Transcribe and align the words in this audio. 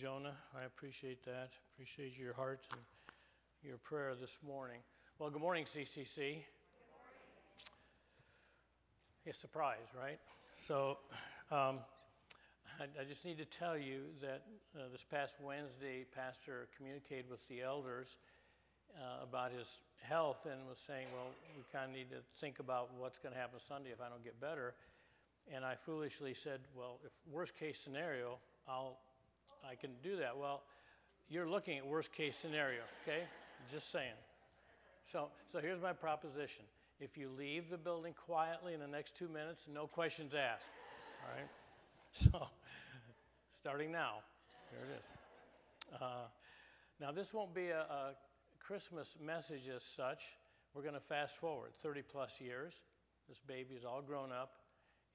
Jonah. 0.00 0.32
I 0.58 0.64
appreciate 0.64 1.22
that. 1.26 1.50
Appreciate 1.74 2.16
your 2.16 2.32
heart 2.32 2.60
and 2.72 2.80
your 3.62 3.76
prayer 3.76 4.14
this 4.18 4.38
morning. 4.46 4.78
Well, 5.18 5.28
good 5.28 5.42
morning, 5.42 5.64
CCC. 5.64 6.38
A 9.26 9.32
surprise, 9.34 9.92
right? 9.94 10.18
So, 10.54 10.96
um, 11.50 11.80
I, 12.80 12.84
I, 12.98 13.04
just 13.06 13.26
need 13.26 13.36
to 13.38 13.44
tell 13.44 13.76
you 13.76 14.04
that 14.22 14.40
uh, 14.74 14.84
this 14.90 15.04
past 15.04 15.36
Wednesday, 15.38 16.06
Pastor 16.16 16.68
communicated 16.78 17.28
with 17.28 17.46
the 17.48 17.60
elders 17.60 18.16
uh, 18.96 19.22
about 19.22 19.52
his 19.52 19.80
health 20.00 20.46
and 20.50 20.66
was 20.66 20.78
saying, 20.78 21.08
well, 21.12 21.26
we 21.58 21.62
kind 21.70 21.90
of 21.90 21.94
need 21.94 22.08
to 22.08 22.22
think 22.40 22.58
about 22.58 22.88
what's 22.96 23.18
going 23.18 23.34
to 23.34 23.38
happen 23.38 23.60
Sunday 23.68 23.90
if 23.90 24.00
I 24.00 24.08
don't 24.08 24.24
get 24.24 24.40
better. 24.40 24.72
And 25.54 25.62
I 25.62 25.74
foolishly 25.74 26.32
said, 26.32 26.60
well, 26.74 27.00
if 27.04 27.12
worst 27.30 27.54
case 27.54 27.78
scenario, 27.78 28.38
I'll, 28.66 28.96
I 29.68 29.74
can 29.74 29.90
do 30.02 30.16
that. 30.16 30.36
Well, 30.36 30.62
you're 31.28 31.48
looking 31.48 31.78
at 31.78 31.86
worst 31.86 32.12
case 32.12 32.36
scenario, 32.36 32.80
okay? 33.02 33.22
Just 33.70 33.90
saying. 33.90 34.14
So, 35.02 35.28
so 35.46 35.60
here's 35.60 35.80
my 35.80 35.92
proposition. 35.92 36.64
If 37.00 37.16
you 37.16 37.30
leave 37.36 37.70
the 37.70 37.78
building 37.78 38.14
quietly 38.14 38.74
in 38.74 38.80
the 38.80 38.86
next 38.86 39.16
two 39.16 39.28
minutes, 39.28 39.68
no 39.72 39.86
questions 39.86 40.34
asked. 40.34 40.70
All 41.22 41.36
right? 41.36 41.48
So, 42.12 42.48
starting 43.52 43.92
now, 43.92 44.14
here 44.68 44.80
it 44.80 44.98
is. 44.98 45.08
Uh, 46.02 46.26
now, 47.00 47.12
this 47.12 47.32
won't 47.32 47.54
be 47.54 47.68
a, 47.68 47.82
a 47.82 48.14
Christmas 48.58 49.16
message 49.24 49.68
as 49.68 49.84
such. 49.84 50.24
We're 50.74 50.82
going 50.82 50.94
to 50.94 51.00
fast 51.00 51.36
forward 51.36 51.70
30 51.78 52.02
plus 52.02 52.40
years. 52.40 52.82
This 53.28 53.40
baby 53.40 53.76
is 53.76 53.84
all 53.84 54.02
grown 54.02 54.32
up. 54.32 54.54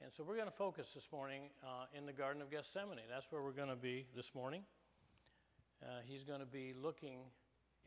And 0.02 0.12
so 0.12 0.24
we're 0.24 0.36
going 0.36 0.48
to 0.48 0.56
focus 0.56 0.94
this 0.94 1.10
morning 1.12 1.44
uh, 1.64 1.86
in 1.98 2.06
the 2.06 2.14
Garden 2.14 2.42
of 2.42 2.52
Gethsemane. 2.52 3.00
That's 3.10 3.32
where 3.32 3.42
we're 3.42 3.52
going 3.52 3.70
to 3.70 3.76
be 3.78 4.06
this 4.16 4.36
morning. 4.36 4.64
Uh, 5.82 5.88
he's 6.06 6.24
going 6.24 6.42
to 6.42 6.46
be 6.46 6.74
looking 6.80 7.20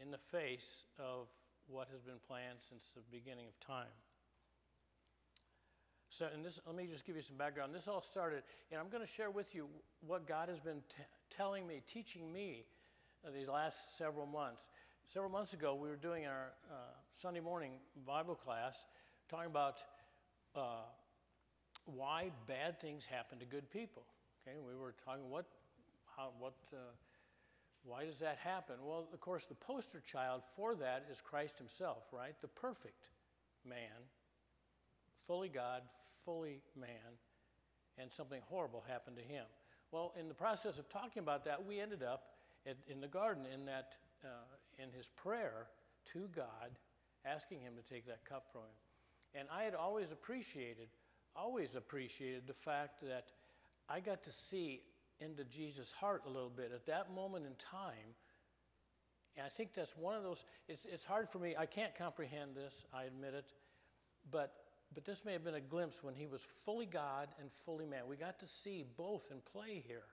in 0.01 0.11
the 0.11 0.19
face 0.19 0.85
of 0.99 1.29
what 1.67 1.89
has 1.93 2.01
been 2.01 2.19
planned 2.27 2.59
since 2.61 2.93
the 2.93 3.03
beginning 3.11 3.47
of 3.47 3.61
time. 3.61 3.93
So, 6.09 6.27
and 6.33 6.43
this, 6.43 6.59
let 6.67 6.75
me 6.75 6.87
just 6.87 7.05
give 7.05 7.15
you 7.15 7.23
some 7.23 7.37
background. 7.37 7.75
This 7.75 7.87
all 7.87 8.01
started, 8.01 8.43
and 8.73 8.81
I'm 8.81 8.89
going 8.89 9.05
to 9.05 9.13
share 9.13 9.31
with 9.31 9.55
you 9.55 9.69
what 10.01 10.27
God 10.27 10.49
has 10.49 10.61
been 10.61 10.81
t- 10.89 11.03
telling 11.31 11.67
me, 11.67 11.83
teaching 11.87 12.33
me 12.33 12.65
uh, 13.25 13.31
these 13.31 13.49
last 13.49 13.99
several 13.99 14.27
months. 14.27 14.71
Several 15.05 15.31
months 15.31 15.53
ago, 15.53 15.75
we 15.75 15.89
were 15.89 15.97
doing 15.97 16.27
our 16.27 16.53
uh, 16.71 16.75
Sunday 17.11 17.41
morning 17.41 17.73
Bible 18.07 18.35
class 18.35 18.87
talking 19.29 19.51
about 19.51 19.77
uh, 20.57 20.81
why 21.95 22.31
bad 22.47 22.81
things 22.81 23.07
happen 23.07 23.39
to 23.39 23.45
good 23.45 23.71
people. 23.71 24.03
Okay, 24.47 24.57
we 24.59 24.75
were 24.75 24.95
talking 25.05 25.29
what, 25.31 25.47
how, 26.17 26.31
what, 26.39 26.55
uh, 26.73 26.77
why 27.85 28.05
does 28.05 28.19
that 28.19 28.39
happen? 28.39 28.77
Well, 28.83 29.09
of 29.13 29.21
course, 29.21 29.47
the 29.47 29.55
poster 29.55 30.01
child 30.01 30.43
for 30.57 30.75
that 30.77 31.07
is 31.11 31.21
Christ 31.21 31.59
Himself, 31.59 32.05
right? 32.13 32.35
The 32.41 32.49
perfect 32.49 33.07
man, 33.65 34.07
fully 35.27 35.49
God, 35.49 35.83
fully 36.25 36.61
man, 36.79 37.19
and 37.99 38.13
something 38.13 38.41
horrible 38.49 38.85
happened 38.89 39.17
to 39.17 39.23
him. 39.23 39.45
Well, 39.91 40.13
in 40.19 40.29
the 40.29 40.35
process 40.35 40.79
of 40.79 40.89
talking 40.89 41.23
about 41.23 41.45
that, 41.47 41.65
we 41.65 41.81
ended 41.81 42.03
up 42.03 42.25
at, 42.67 42.77
in 42.89 43.01
the 43.01 43.09
garden 43.09 43.45
in 43.53 43.65
that 43.67 43.95
uh, 44.25 44.83
in 44.83 44.91
his 44.91 45.09
prayer 45.09 45.67
to 46.13 46.29
God, 46.35 46.71
asking 47.25 47.61
him 47.61 47.75
to 47.77 47.95
take 47.95 48.07
that 48.07 48.25
cup 48.25 48.47
from 48.53 48.63
him. 48.63 49.41
And 49.41 49.49
I 49.53 49.65
had 49.65 49.75
always 49.75 50.13
appreciated, 50.13 50.89
always 51.39 51.77
appreciated 51.77 52.47
the 52.47 52.55
fact 52.55 53.01
that 53.03 53.27
I 53.89 54.01
got 54.01 54.23
to 54.25 54.33
see 54.33 54.83
into 55.21 55.45
Jesus' 55.45 55.93
heart 55.93 56.23
a 56.27 56.31
little 56.31 56.51
bit 56.51 56.73
at 56.75 56.87
that 56.87 57.13
moment 57.15 57.47
in 57.47 57.53
time. 57.55 58.15
And 59.37 59.47
I 59.47 59.49
think 59.49 59.73
that's 59.75 59.97
one 59.97 60.17
of 60.17 60.23
those, 60.23 60.45
it's, 60.69 60.85
it's 60.85 61.05
hard 61.05 61.29
for 61.29 61.39
me. 61.39 61.55
I 61.57 61.67
can't 61.67 61.95
comprehend 61.95 62.55
this, 62.55 62.85
I 62.93 63.05
admit 63.05 63.35
it. 63.35 63.53
But, 64.31 64.53
but 64.95 65.05
this 65.05 65.25
may 65.25 65.33
have 65.33 65.45
been 65.45 65.55
a 65.55 65.61
glimpse 65.61 66.03
when 66.03 66.15
he 66.15 66.27
was 66.27 66.43
fully 66.65 66.87
God 66.87 67.29
and 67.41 67.51
fully 67.53 67.87
man. 67.87 68.03
We 68.09 68.17
got 68.17 68.39
to 68.41 68.47
see 68.47 68.85
both 68.97 69.29
in 69.31 69.39
play 69.53 69.83
here. 69.87 70.07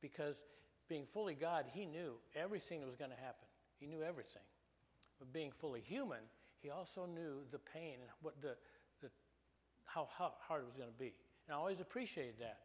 Because 0.00 0.44
being 0.88 1.06
fully 1.06 1.34
God, 1.34 1.66
he 1.72 1.86
knew 1.86 2.14
everything 2.34 2.80
that 2.80 2.86
was 2.86 2.96
going 2.96 3.12
to 3.12 3.16
happen. 3.16 3.46
He 3.78 3.86
knew 3.86 4.02
everything. 4.02 4.42
But 5.18 5.32
being 5.32 5.52
fully 5.52 5.80
human, 5.80 6.18
he 6.60 6.70
also 6.70 7.06
knew 7.06 7.42
the 7.50 7.58
pain 7.58 7.94
and 8.00 8.10
what 8.22 8.40
the, 8.40 8.48
the, 8.48 8.56
how, 9.94 10.08
hard 10.40 10.62
it 10.62 10.66
was 10.66 10.76
going 10.76 10.90
to 10.90 10.98
be. 10.98 11.12
And 11.46 11.54
I 11.54 11.58
always 11.58 11.80
appreciated 11.80 12.34
that. 12.40 12.58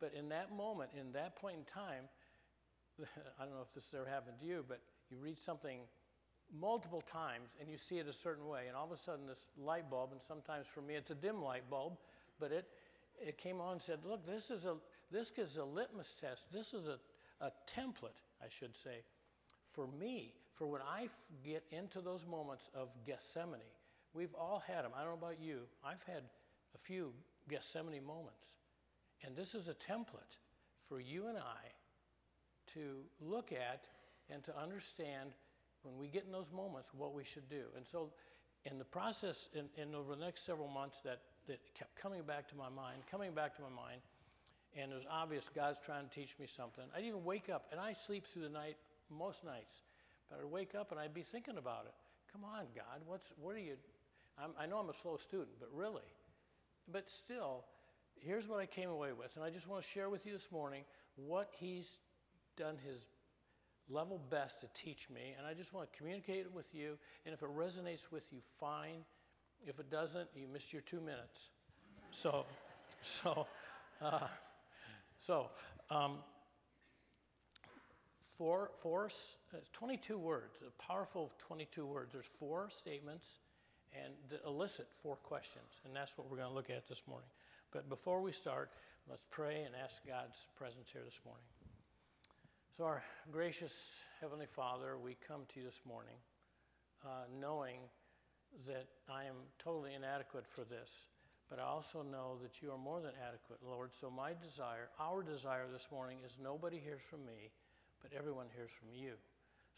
But 0.00 0.12
in 0.14 0.28
that 0.30 0.54
moment, 0.54 0.90
in 0.98 1.12
that 1.12 1.36
point 1.36 1.56
in 1.56 1.64
time, 1.64 2.04
I 3.38 3.44
don't 3.44 3.54
know 3.54 3.62
if 3.62 3.72
this 3.72 3.90
has 3.90 4.00
ever 4.00 4.08
happened 4.08 4.38
to 4.40 4.46
you, 4.46 4.64
but 4.66 4.80
you 5.10 5.18
read 5.18 5.38
something 5.38 5.80
multiple 6.52 7.00
times 7.00 7.54
and 7.60 7.70
you 7.70 7.76
see 7.76 7.98
it 7.98 8.06
a 8.06 8.12
certain 8.12 8.46
way, 8.46 8.66
and 8.68 8.76
all 8.76 8.84
of 8.84 8.92
a 8.92 8.96
sudden 8.96 9.26
this 9.26 9.50
light 9.58 9.90
bulb, 9.90 10.12
and 10.12 10.20
sometimes 10.20 10.66
for 10.66 10.82
me 10.82 10.94
it's 10.94 11.10
a 11.10 11.14
dim 11.14 11.42
light 11.42 11.68
bulb, 11.70 11.96
but 12.38 12.52
it, 12.52 12.66
it 13.20 13.38
came 13.38 13.60
on 13.60 13.72
and 13.72 13.82
said, 13.82 13.98
Look, 14.04 14.26
this 14.26 14.50
is 14.50 14.66
a, 14.66 14.76
this 15.10 15.32
is 15.36 15.56
a 15.56 15.64
litmus 15.64 16.14
test. 16.20 16.52
This 16.52 16.74
is 16.74 16.88
a, 16.88 16.98
a 17.40 17.50
template, 17.66 18.20
I 18.42 18.48
should 18.48 18.76
say, 18.76 19.02
for 19.72 19.86
me, 19.86 20.34
for 20.52 20.66
when 20.66 20.82
I 20.82 21.04
f- 21.04 21.28
get 21.44 21.64
into 21.70 22.00
those 22.00 22.26
moments 22.26 22.70
of 22.74 22.88
Gethsemane. 23.06 23.60
We've 24.12 24.34
all 24.34 24.62
had 24.64 24.84
them. 24.84 24.92
I 24.94 25.00
don't 25.00 25.20
know 25.20 25.26
about 25.26 25.40
you. 25.40 25.62
I've 25.84 26.02
had 26.04 26.22
a 26.74 26.78
few 26.78 27.12
Gethsemane 27.48 28.04
moments. 28.04 28.56
And 29.24 29.36
this 29.36 29.54
is 29.54 29.68
a 29.68 29.74
template 29.74 30.38
for 30.88 31.00
you 31.00 31.28
and 31.28 31.38
I 31.38 31.72
to 32.74 32.96
look 33.20 33.52
at 33.52 33.86
and 34.30 34.42
to 34.44 34.58
understand 34.58 35.30
when 35.82 35.98
we 35.98 36.08
get 36.08 36.24
in 36.24 36.32
those 36.32 36.50
moments 36.50 36.90
what 36.96 37.14
we 37.14 37.24
should 37.24 37.48
do. 37.48 37.64
And 37.76 37.86
so, 37.86 38.10
in 38.64 38.78
the 38.78 38.84
process, 38.84 39.48
in, 39.54 39.68
in 39.80 39.94
over 39.94 40.14
the 40.14 40.24
next 40.24 40.46
several 40.46 40.68
months, 40.68 41.00
that, 41.02 41.20
that 41.46 41.60
kept 41.74 41.94
coming 41.96 42.22
back 42.22 42.48
to 42.48 42.56
my 42.56 42.70
mind, 42.70 43.02
coming 43.10 43.32
back 43.32 43.54
to 43.56 43.62
my 43.62 43.68
mind, 43.68 44.00
and 44.74 44.90
it 44.90 44.94
was 44.94 45.04
obvious 45.10 45.50
God's 45.54 45.78
trying 45.84 46.08
to 46.08 46.10
teach 46.10 46.34
me 46.40 46.46
something. 46.46 46.84
I'd 46.96 47.04
even 47.04 47.24
wake 47.24 47.50
up, 47.50 47.66
and 47.70 47.78
I 47.78 47.92
sleep 47.92 48.26
through 48.26 48.42
the 48.42 48.48
night 48.48 48.76
most 49.10 49.44
nights, 49.44 49.82
but 50.30 50.38
I'd 50.40 50.50
wake 50.50 50.74
up 50.74 50.90
and 50.90 50.98
I'd 50.98 51.12
be 51.12 51.22
thinking 51.22 51.58
about 51.58 51.84
it. 51.84 51.94
Come 52.32 52.42
on, 52.44 52.64
God, 52.74 53.02
what's, 53.06 53.32
what 53.40 53.54
are 53.54 53.60
you? 53.60 53.76
I'm, 54.38 54.50
I 54.58 54.66
know 54.66 54.78
I'm 54.78 54.88
a 54.88 54.94
slow 54.94 55.16
student, 55.18 55.50
but 55.60 55.68
really. 55.72 56.02
But 56.90 57.10
still, 57.10 57.64
here's 58.20 58.48
what 58.48 58.60
I 58.60 58.66
came 58.66 58.90
away 58.90 59.12
with, 59.12 59.36
and 59.36 59.44
I 59.44 59.50
just 59.50 59.68
want 59.68 59.82
to 59.82 59.88
share 59.88 60.10
with 60.10 60.26
you 60.26 60.32
this 60.32 60.50
morning 60.50 60.84
what 61.16 61.50
He's 61.58 61.98
done 62.56 62.76
His 62.86 63.06
level 63.88 64.20
best 64.30 64.60
to 64.60 64.68
teach 64.74 65.08
me, 65.10 65.34
and 65.36 65.46
I 65.46 65.54
just 65.54 65.72
want 65.72 65.90
to 65.90 65.98
communicate 65.98 66.40
it 66.40 66.52
with 66.52 66.74
you. 66.74 66.98
And 67.24 67.34
if 67.34 67.42
it 67.42 67.48
resonates 67.56 68.10
with 68.10 68.32
you, 68.32 68.38
fine. 68.40 69.04
If 69.66 69.78
it 69.78 69.90
doesn't, 69.90 70.28
you 70.34 70.46
missed 70.46 70.72
your 70.72 70.82
two 70.82 71.00
minutes. 71.00 71.48
So, 72.10 72.44
so, 73.02 73.46
uh, 74.02 74.26
so, 75.18 75.50
um, 75.90 76.18
four, 78.36 78.70
four, 78.74 79.06
uh, 79.52 79.56
22 79.72 80.18
words, 80.18 80.62
a 80.66 80.82
powerful 80.82 81.32
22 81.38 81.86
words. 81.86 82.12
There's 82.12 82.26
four 82.26 82.68
statements 82.70 83.38
and 84.02 84.14
elicit 84.46 84.86
four 84.92 85.16
questions, 85.16 85.80
and 85.84 85.94
that's 85.94 86.18
what 86.18 86.30
we're 86.30 86.36
going 86.36 86.48
to 86.48 86.54
look 86.54 86.70
at 86.70 86.88
this 86.88 87.02
morning. 87.06 87.28
But 87.72 87.88
before 87.88 88.20
we 88.20 88.32
start, 88.32 88.70
let's 89.08 89.24
pray 89.30 89.62
and 89.62 89.74
ask 89.82 90.06
God's 90.06 90.48
presence 90.56 90.90
here 90.90 91.02
this 91.04 91.20
morning. 91.24 91.44
So, 92.76 92.84
our 92.84 93.02
gracious 93.30 94.00
Heavenly 94.20 94.46
Father, 94.46 94.96
we 94.98 95.16
come 95.28 95.42
to 95.52 95.60
you 95.60 95.64
this 95.64 95.80
morning 95.86 96.16
uh, 97.04 97.24
knowing 97.40 97.78
that 98.66 98.86
I 99.08 99.24
am 99.24 99.36
totally 99.58 99.94
inadequate 99.94 100.46
for 100.46 100.64
this, 100.64 101.06
but 101.48 101.58
I 101.58 101.62
also 101.62 102.02
know 102.02 102.38
that 102.42 102.62
you 102.62 102.72
are 102.72 102.78
more 102.78 103.00
than 103.00 103.12
adequate, 103.28 103.60
Lord. 103.62 103.94
So, 103.94 104.10
my 104.10 104.32
desire, 104.40 104.88
our 104.98 105.22
desire 105.22 105.66
this 105.72 105.88
morning 105.92 106.18
is 106.24 106.38
nobody 106.42 106.78
hears 106.78 107.02
from 107.02 107.24
me, 107.24 107.50
but 108.02 108.12
everyone 108.16 108.46
hears 108.56 108.70
from 108.70 108.88
you. 108.92 109.12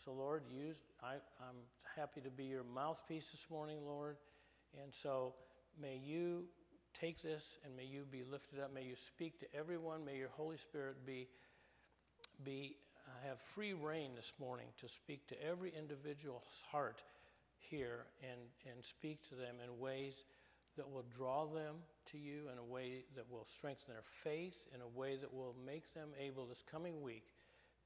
So, 0.05 0.13
Lord, 0.13 0.43
use, 0.51 0.77
I, 1.03 1.15
I'm 1.41 1.57
happy 1.97 2.21
to 2.21 2.31
be 2.31 2.45
your 2.45 2.65
mouthpiece 2.65 3.31
this 3.31 3.47
morning, 3.51 3.79
Lord. 3.87 4.17
And 4.83 4.93
so, 4.93 5.35
may 5.81 5.97
you 5.97 6.45
take 6.99 7.23
this 7.23 7.59
and 7.65 7.75
may 7.77 7.85
you 7.85 8.05
be 8.11 8.23
lifted 8.31 8.61
up. 8.61 8.73
May 8.73 8.85
you 8.85 8.95
speak 8.95 9.41
to 9.41 9.47
everyone. 9.55 10.05
May 10.05 10.17
your 10.17 10.29
Holy 10.29 10.59
Spirit 10.59 11.07
be, 11.07 11.29
be 12.45 12.77
uh, 13.07 13.29
have 13.29 13.41
free 13.41 13.73
rein 13.73 14.11
this 14.15 14.33
morning 14.39 14.67
to 14.81 14.89
speak 14.89 15.27
to 15.29 15.43
every 15.43 15.73
individual's 15.77 16.63
heart 16.71 17.03
here 17.59 18.07
and, 18.23 18.41
and 18.71 18.85
speak 18.85 19.27
to 19.29 19.35
them 19.35 19.57
in 19.65 19.81
ways 19.81 20.25
that 20.77 20.89
will 20.89 21.05
draw 21.11 21.47
them 21.47 21.77
to 22.13 22.19
you, 22.19 22.49
in 22.53 22.59
a 22.59 22.65
way 22.65 23.05
that 23.17 23.25
will 23.31 23.45
strengthen 23.45 23.95
their 23.95 24.03
faith, 24.03 24.69
in 24.75 24.83
a 24.83 24.99
way 24.99 25.17
that 25.17 25.33
will 25.33 25.55
make 25.65 25.93
them 25.95 26.11
able 26.21 26.45
this 26.47 26.63
coming 26.71 27.01
week 27.01 27.25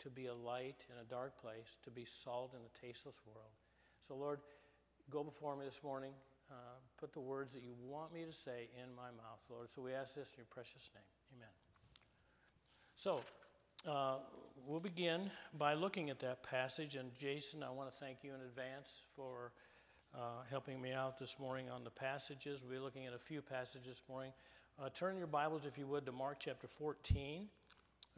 to 0.01 0.11
be 0.11 0.27
a 0.27 0.35
light 0.35 0.85
in 0.91 1.01
a 1.01 1.05
dark 1.09 1.41
place, 1.41 1.77
to 1.85 1.91
be 1.91 2.05
salt 2.05 2.55
in 2.55 2.61
a 2.61 2.87
tasteless 2.87 3.21
world. 3.27 3.53
So, 4.01 4.17
Lord, 4.17 4.41
go 5.11 5.23
before 5.23 5.57
me 5.57 5.65
this 5.65 5.83
morning. 5.83 6.13
Uh, 6.51 6.55
put 6.99 7.13
the 7.13 7.21
words 7.21 7.55
that 7.55 7.63
you 7.63 7.75
want 7.87 8.13
me 8.13 8.25
to 8.25 8.33
say 8.33 8.69
in 8.83 8.95
my 8.97 9.11
mouth, 9.11 9.41
Lord. 9.49 9.71
So 9.71 9.83
we 9.83 9.93
ask 9.93 10.15
this 10.15 10.33
in 10.33 10.39
your 10.39 10.47
precious 10.51 10.91
name. 10.95 11.05
Amen. 11.37 11.49
So, 12.97 13.21
uh, 13.89 14.17
we'll 14.67 14.81
begin 14.81 15.31
by 15.57 15.75
looking 15.75 16.11
at 16.11 16.19
that 16.21 16.43
passage. 16.43 16.97
And 16.97 17.15
Jason, 17.17 17.63
I 17.63 17.71
want 17.71 17.93
to 17.93 17.97
thank 17.99 18.19
you 18.23 18.35
in 18.35 18.41
advance 18.41 19.05
for 19.15 19.53
uh, 20.15 20.43
helping 20.51 20.83
me 20.83 20.93
out 20.93 21.19
this 21.19 21.37
morning 21.39 21.71
on 21.71 21.85
the 21.85 21.91
passages. 21.91 22.63
We'll 22.63 22.79
be 22.79 22.85
looking 22.85 23.07
at 23.07 23.15
a 23.15 23.19
few 23.19 23.43
passages 23.43 23.87
this 23.87 24.03
morning. 24.09 24.33
Uh, 24.79 24.89
turn 24.93 25.17
your 25.17 25.27
Bibles, 25.27 25.67
if 25.67 25.79
you 25.79 25.87
would, 25.87 26.05
to 26.07 26.13
Mark 26.13 26.39
chapter 26.41 26.67
14. 26.67 27.49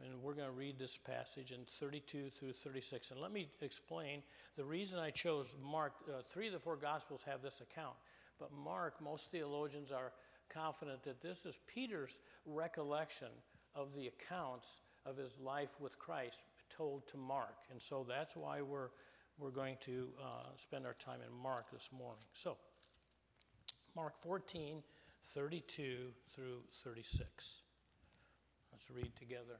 And 0.01 0.21
we're 0.21 0.33
going 0.33 0.47
to 0.47 0.53
read 0.53 0.77
this 0.77 0.97
passage 0.97 1.51
in 1.51 1.59
32 1.65 2.29
through 2.29 2.53
36. 2.53 3.11
And 3.11 3.19
let 3.21 3.31
me 3.31 3.49
explain 3.61 4.21
the 4.57 4.65
reason 4.65 4.99
I 4.99 5.11
chose 5.11 5.55
Mark. 5.63 5.93
Uh, 6.07 6.21
three 6.29 6.47
of 6.47 6.53
the 6.53 6.59
four 6.59 6.75
Gospels 6.75 7.23
have 7.25 7.41
this 7.41 7.61
account. 7.61 7.95
But 8.39 8.49
Mark, 8.51 9.01
most 9.01 9.31
theologians 9.31 9.91
are 9.91 10.11
confident 10.49 11.03
that 11.03 11.21
this 11.21 11.45
is 11.45 11.59
Peter's 11.67 12.21
recollection 12.45 13.29
of 13.75 13.93
the 13.95 14.07
accounts 14.07 14.81
of 15.05 15.17
his 15.17 15.37
life 15.39 15.79
with 15.79 15.97
Christ 15.99 16.41
told 16.69 17.07
to 17.07 17.17
Mark. 17.17 17.55
And 17.71 17.81
so 17.81 18.05
that's 18.07 18.35
why 18.35 18.61
we're, 18.61 18.89
we're 19.37 19.51
going 19.51 19.77
to 19.81 20.09
uh, 20.21 20.49
spend 20.55 20.85
our 20.85 20.95
time 20.95 21.19
in 21.25 21.35
Mark 21.41 21.71
this 21.71 21.89
morning. 21.97 22.23
So, 22.33 22.57
Mark 23.95 24.19
14, 24.19 24.81
32 25.33 25.97
through 26.33 26.61
36. 26.83 27.59
Let's 28.71 28.89
read 28.91 29.15
together. 29.15 29.59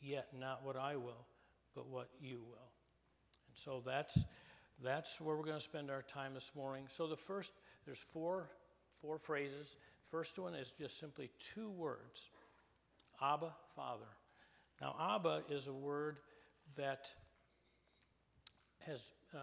yet 0.00 0.28
not 0.38 0.64
what 0.64 0.76
I 0.76 0.96
will, 0.96 1.26
but 1.74 1.88
what 1.88 2.08
you 2.20 2.38
will. 2.38 2.70
And 3.48 3.56
so 3.56 3.82
that's 3.84 4.18
that's 4.82 5.20
where 5.20 5.36
we're 5.36 5.44
going 5.44 5.56
to 5.56 5.60
spend 5.60 5.90
our 5.90 6.02
time 6.02 6.34
this 6.34 6.52
morning. 6.54 6.84
So 6.88 7.06
the 7.06 7.16
first 7.16 7.52
there's 7.84 7.98
four 7.98 8.48
four 9.00 9.18
phrases. 9.18 9.76
First 10.10 10.38
one 10.38 10.54
is 10.54 10.72
just 10.78 10.98
simply 10.98 11.30
two 11.54 11.70
words. 11.70 12.28
Abba, 13.20 13.52
Father. 13.74 14.06
Now, 14.80 14.94
Abba 15.16 15.42
is 15.48 15.68
a 15.68 15.72
word 15.72 16.18
that 16.76 17.10
has, 18.80 19.12
uh, 19.34 19.38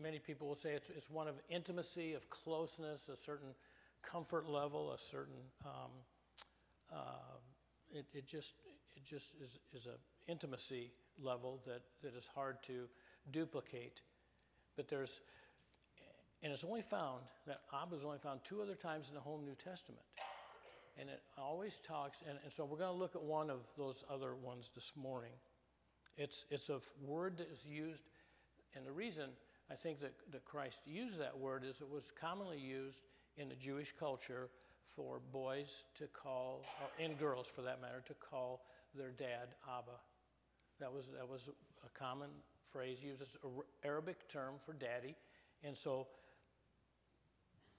many 0.00 0.18
people 0.18 0.46
will 0.46 0.56
say 0.56 0.72
it's, 0.72 0.90
it's 0.90 1.10
one 1.10 1.26
of 1.26 1.34
intimacy, 1.48 2.14
of 2.14 2.28
closeness, 2.28 3.08
a 3.08 3.16
certain 3.16 3.54
comfort 4.02 4.48
level, 4.48 4.92
a 4.92 4.98
certain, 4.98 5.40
um, 5.64 5.90
uh, 6.92 7.36
it, 7.92 8.06
it 8.12 8.26
just, 8.26 8.54
just 9.08 9.32
is, 9.40 9.58
is 9.74 9.86
an 9.86 9.92
intimacy 10.28 10.90
level 11.20 11.60
that, 11.64 11.82
that 12.02 12.14
is 12.14 12.28
hard 12.32 12.62
to 12.64 12.84
duplicate. 13.32 14.02
But 14.76 14.88
there's, 14.88 15.20
and 16.42 16.52
it's 16.52 16.64
only 16.64 16.82
found, 16.82 17.22
that 17.46 17.60
Abba 17.74 17.96
is 17.96 18.04
only 18.04 18.18
found 18.18 18.40
two 18.44 18.62
other 18.62 18.74
times 18.74 19.08
in 19.08 19.14
the 19.14 19.20
whole 19.20 19.38
New 19.38 19.54
Testament 19.54 20.04
and 20.98 21.08
it 21.08 21.22
always 21.36 21.78
talks, 21.78 22.22
and, 22.28 22.38
and 22.42 22.52
so 22.52 22.64
we're 22.64 22.78
going 22.78 22.92
to 22.92 22.98
look 22.98 23.14
at 23.14 23.22
one 23.22 23.50
of 23.50 23.60
those 23.76 24.04
other 24.10 24.34
ones 24.34 24.70
this 24.74 24.92
morning. 24.96 25.30
It's, 26.16 26.44
it's 26.50 26.68
a 26.68 26.80
word 27.00 27.38
that 27.38 27.50
is 27.50 27.66
used, 27.66 28.02
and 28.74 28.84
the 28.84 28.92
reason 28.92 29.30
I 29.70 29.74
think 29.74 30.00
that, 30.00 30.14
that 30.32 30.44
Christ 30.44 30.82
used 30.86 31.20
that 31.20 31.38
word 31.38 31.64
is 31.64 31.80
it 31.80 31.88
was 31.88 32.10
commonly 32.10 32.58
used 32.58 33.02
in 33.36 33.48
the 33.48 33.54
Jewish 33.54 33.94
culture 33.98 34.48
for 34.96 35.20
boys 35.32 35.84
to 35.98 36.08
call, 36.08 36.64
and 36.98 37.16
girls 37.16 37.48
for 37.48 37.62
that 37.62 37.80
matter, 37.80 38.02
to 38.08 38.14
call 38.14 38.62
their 38.94 39.10
dad 39.10 39.54
Abba. 39.66 39.98
That 40.80 40.92
was, 40.92 41.06
that 41.16 41.28
was 41.28 41.50
a 41.84 41.98
common 41.98 42.30
phrase 42.72 43.02
used 43.02 43.22
as 43.22 43.36
an 43.44 43.50
Arabic 43.84 44.28
term 44.28 44.54
for 44.64 44.72
daddy. 44.72 45.16
And 45.64 45.76
so 45.76 46.06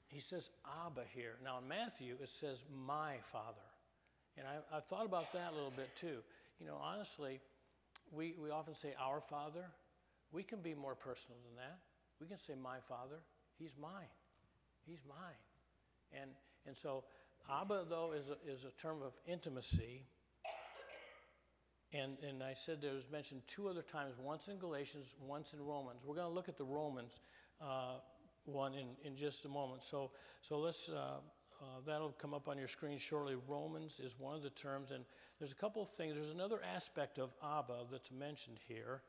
he 0.07 0.19
says 0.19 0.49
Abba 0.85 1.03
here. 1.13 1.35
Now 1.43 1.59
in 1.59 1.67
Matthew, 1.67 2.15
it 2.21 2.29
says 2.29 2.65
my 2.85 3.15
Father. 3.23 3.67
And 4.37 4.47
I, 4.47 4.75
have 4.75 4.85
thought 4.85 5.05
about 5.05 5.31
that 5.33 5.51
a 5.51 5.55
little 5.55 5.73
bit 5.75 5.95
too. 5.95 6.17
You 6.59 6.67
know, 6.67 6.77
honestly, 6.81 7.39
we, 8.11 8.35
we 8.41 8.49
often 8.49 8.75
say 8.75 8.93
our 8.99 9.21
Father. 9.21 9.65
We 10.31 10.43
can 10.43 10.61
be 10.61 10.73
more 10.73 10.95
personal 10.95 11.37
than 11.47 11.55
that. 11.57 11.79
We 12.19 12.27
can 12.27 12.39
say 12.39 12.53
my 12.61 12.79
Father. 12.79 13.17
He's 13.57 13.75
mine. 13.79 14.11
He's 14.85 14.99
mine. 15.07 16.21
And, 16.21 16.31
and 16.65 16.75
so 16.75 17.03
Abba, 17.49 17.85
though, 17.89 18.13
is 18.15 18.29
a, 18.29 18.51
is 18.51 18.63
a 18.63 18.71
term 18.81 19.01
of 19.01 19.13
intimacy. 19.27 20.03
And, 21.91 22.17
and 22.27 22.43
I 22.43 22.53
said 22.53 22.81
there 22.81 22.93
was 22.93 23.09
mentioned 23.11 23.41
two 23.47 23.67
other 23.67 23.81
times, 23.81 24.13
once 24.19 24.47
in 24.47 24.57
Galatians, 24.57 25.15
once 25.25 25.53
in 25.53 25.61
Romans. 25.61 26.03
We're 26.05 26.15
going 26.15 26.27
to 26.27 26.33
look 26.33 26.47
at 26.47 26.57
the 26.57 26.65
Romans 26.65 27.19
uh, 27.61 27.95
one 28.45 28.73
in, 28.73 28.87
in 29.03 29.15
just 29.15 29.45
a 29.45 29.49
moment. 29.49 29.83
So, 29.83 30.11
so 30.41 30.59
let's, 30.59 30.89
uh, 30.89 31.17
uh, 31.61 31.65
that'll 31.85 32.11
come 32.11 32.33
up 32.33 32.47
on 32.47 32.57
your 32.57 32.67
screen 32.67 32.97
shortly. 32.97 33.35
Romans 33.47 33.99
is 33.99 34.15
one 34.19 34.35
of 34.35 34.43
the 34.43 34.51
terms, 34.51 34.91
and 34.91 35.03
there's 35.39 35.51
a 35.51 35.55
couple 35.55 35.81
of 35.81 35.89
things. 35.89 36.15
There's 36.15 36.31
another 36.31 36.59
aspect 36.75 37.17
of 37.17 37.31
Abba 37.43 37.85
that's 37.91 38.11
mentioned 38.11 38.57
here 38.67 39.01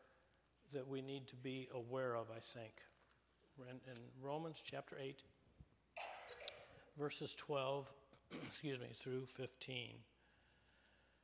that 0.73 0.87
we 0.87 1.03
need 1.03 1.27
to 1.29 1.37
be 1.37 1.69
aware 1.75 2.15
of, 2.17 2.27
I 2.31 2.41
think. 2.41 2.73
In, 3.69 3.77
in 3.91 3.99
Romans 4.23 4.62
chapter 4.65 4.97
8, 4.99 5.23
verses 6.99 7.35
12, 7.35 7.91
excuse 8.47 8.79
me, 8.79 8.87
through 8.94 9.27
15. 9.27 9.91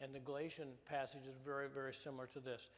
And 0.00 0.14
the 0.14 0.20
Galatian 0.20 0.68
passage 0.88 1.26
is 1.26 1.36
very, 1.44 1.68
very 1.68 1.94
similar 1.94 2.26
to 2.28 2.40
this. 2.40 2.70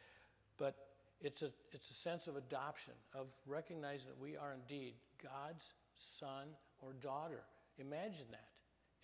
But 0.57 0.77
it's 1.21 1.43
a, 1.43 1.51
it's 1.73 1.91
a 1.91 1.95
sense 1.95 2.29
of 2.29 2.37
adoption, 2.37 2.95
of 3.15 3.29
recognizing 3.47 4.09
that 4.09 4.21
we 4.21 4.37
are 4.37 4.55
indeed 4.55 4.95
God's 5.23 5.73
son 5.97 6.47
or 6.81 6.93
daughter. 7.03 7.43
Imagine 7.79 8.27
that. 8.31 8.49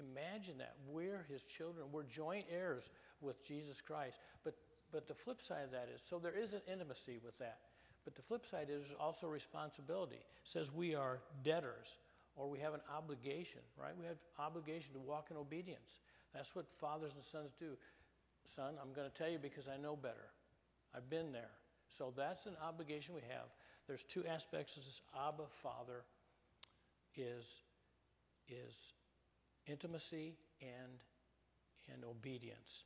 Imagine 0.00 0.58
that. 0.58 0.74
We're 0.88 1.24
his 1.28 1.42
children. 1.44 1.86
We're 1.92 2.04
joint 2.04 2.46
heirs 2.52 2.90
with 3.20 3.44
Jesus 3.44 3.80
Christ. 3.80 4.18
But, 4.44 4.54
but 4.92 5.08
the 5.08 5.14
flip 5.14 5.40
side 5.40 5.64
of 5.64 5.70
that 5.72 5.88
is 5.94 6.02
so 6.02 6.18
there 6.18 6.36
is 6.36 6.54
an 6.54 6.62
intimacy 6.70 7.18
with 7.24 7.38
that. 7.38 7.58
But 8.04 8.14
the 8.14 8.22
flip 8.22 8.44
side 8.44 8.68
is 8.70 8.94
also 9.00 9.28
responsibility. 9.28 10.16
It 10.16 10.22
says 10.44 10.70
we 10.72 10.94
are 10.94 11.20
debtors 11.42 11.96
or 12.36 12.48
we 12.50 12.58
have 12.58 12.74
an 12.74 12.80
obligation, 12.94 13.60
right? 13.80 13.92
We 13.98 14.06
have 14.06 14.16
obligation 14.38 14.92
to 14.94 15.00
walk 15.00 15.28
in 15.30 15.36
obedience. 15.36 16.00
That's 16.34 16.54
what 16.54 16.66
fathers 16.80 17.14
and 17.14 17.22
sons 17.22 17.52
do. 17.58 17.76
Son, 18.44 18.74
I'm 18.80 18.92
going 18.92 19.10
to 19.10 19.14
tell 19.14 19.30
you 19.30 19.38
because 19.38 19.68
I 19.68 19.80
know 19.80 19.96
better. 19.96 20.28
I've 20.94 21.08
been 21.10 21.32
there. 21.32 21.50
So 21.90 22.12
that's 22.16 22.46
an 22.46 22.56
obligation 22.62 23.14
we 23.14 23.22
have. 23.22 23.48
There's 23.86 24.02
two 24.02 24.24
aspects 24.26 24.76
of 24.76 24.84
this 24.84 25.00
Abba 25.26 25.44
Father 25.62 26.04
is 27.16 27.62
is 28.48 28.92
intimacy 29.66 30.34
and, 30.60 30.92
and 31.92 32.04
obedience. 32.04 32.84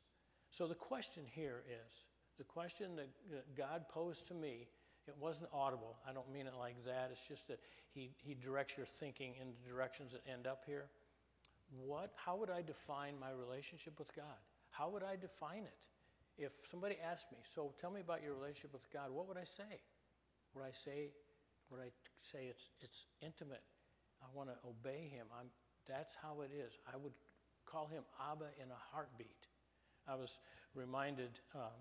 So 0.51 0.67
the 0.67 0.75
question 0.75 1.23
here 1.33 1.63
is 1.67 2.05
the 2.37 2.43
question 2.43 2.95
that 2.95 3.57
God 3.57 3.87
posed 3.89 4.27
to 4.29 4.33
me, 4.33 4.67
it 5.07 5.15
wasn't 5.19 5.49
audible. 5.53 5.97
I 6.07 6.13
don't 6.13 6.31
mean 6.31 6.47
it 6.47 6.53
like 6.57 6.75
that. 6.85 7.09
It's 7.11 7.27
just 7.27 7.47
that 7.49 7.59
he, 7.93 8.11
he 8.23 8.35
directs 8.35 8.77
your 8.77 8.85
thinking 8.85 9.33
in 9.41 9.47
the 9.49 9.69
directions 9.69 10.13
that 10.13 10.21
end 10.31 10.47
up 10.47 10.63
here. 10.65 10.85
What, 11.85 12.11
how 12.15 12.37
would 12.37 12.49
I 12.49 12.61
define 12.61 13.19
my 13.19 13.31
relationship 13.31 13.99
with 13.99 14.15
God? 14.15 14.25
How 14.79 14.87
would 14.89 15.03
I 15.03 15.17
define 15.17 15.63
it? 15.63 15.79
If 16.37 16.53
somebody 16.71 16.95
asked 17.03 17.31
me, 17.33 17.37
so 17.43 17.73
tell 17.81 17.91
me 17.91 17.99
about 17.99 18.23
your 18.23 18.33
relationship 18.33 18.71
with 18.71 18.89
God, 18.93 19.11
what 19.11 19.27
would 19.27 19.37
I 19.37 19.43
say? 19.43 19.83
Would 20.55 20.63
I 20.63 20.71
say, 20.71 21.11
would 21.69 21.81
I 21.81 21.91
say 22.21 22.47
it's, 22.49 22.69
it's 22.81 23.05
intimate 23.21 23.61
I 24.21 24.27
want 24.33 24.49
to 24.49 24.55
obey 24.67 25.07
him. 25.07 25.27
I'm, 25.39 25.47
that's 25.87 26.15
how 26.15 26.41
it 26.41 26.51
is. 26.51 26.77
I 26.91 26.97
would 26.97 27.13
call 27.65 27.87
him 27.87 28.03
Abba 28.31 28.47
in 28.61 28.69
a 28.71 28.79
heartbeat. 28.91 29.47
I 30.07 30.15
was 30.15 30.39
reminded, 30.75 31.39
um, 31.55 31.75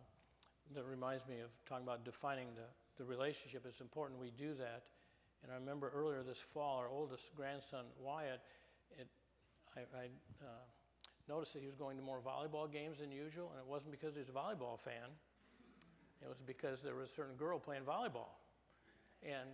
that 0.74 0.84
reminds 0.84 1.26
me 1.26 1.40
of 1.40 1.50
talking 1.68 1.84
about 1.84 2.04
defining 2.04 2.48
the, 2.54 2.68
the 3.02 3.04
relationship. 3.04 3.64
It's 3.66 3.80
important 3.80 4.20
we 4.20 4.32
do 4.36 4.54
that. 4.54 4.84
And 5.42 5.52
I 5.52 5.56
remember 5.56 5.90
earlier 5.94 6.22
this 6.22 6.40
fall, 6.40 6.78
our 6.78 6.88
oldest 6.88 7.34
grandson, 7.34 7.84
Wyatt, 8.00 8.40
it, 8.98 9.06
I, 9.76 9.80
I 9.80 10.04
uh, 10.42 10.66
noticed 11.28 11.52
that 11.52 11.60
he 11.60 11.66
was 11.66 11.74
going 11.74 11.96
to 11.96 12.02
more 12.02 12.20
volleyball 12.20 12.70
games 12.70 12.98
than 12.98 13.12
usual, 13.12 13.50
and 13.50 13.60
it 13.60 13.66
wasn't 13.66 13.90
because 13.90 14.14
he 14.14 14.20
was 14.20 14.28
a 14.28 14.32
volleyball 14.32 14.78
fan. 14.78 15.12
It 16.22 16.28
was 16.28 16.40
because 16.44 16.82
there 16.82 16.94
was 16.94 17.10
a 17.10 17.12
certain 17.12 17.36
girl 17.36 17.58
playing 17.58 17.82
volleyball. 17.82 18.34
And 19.22 19.48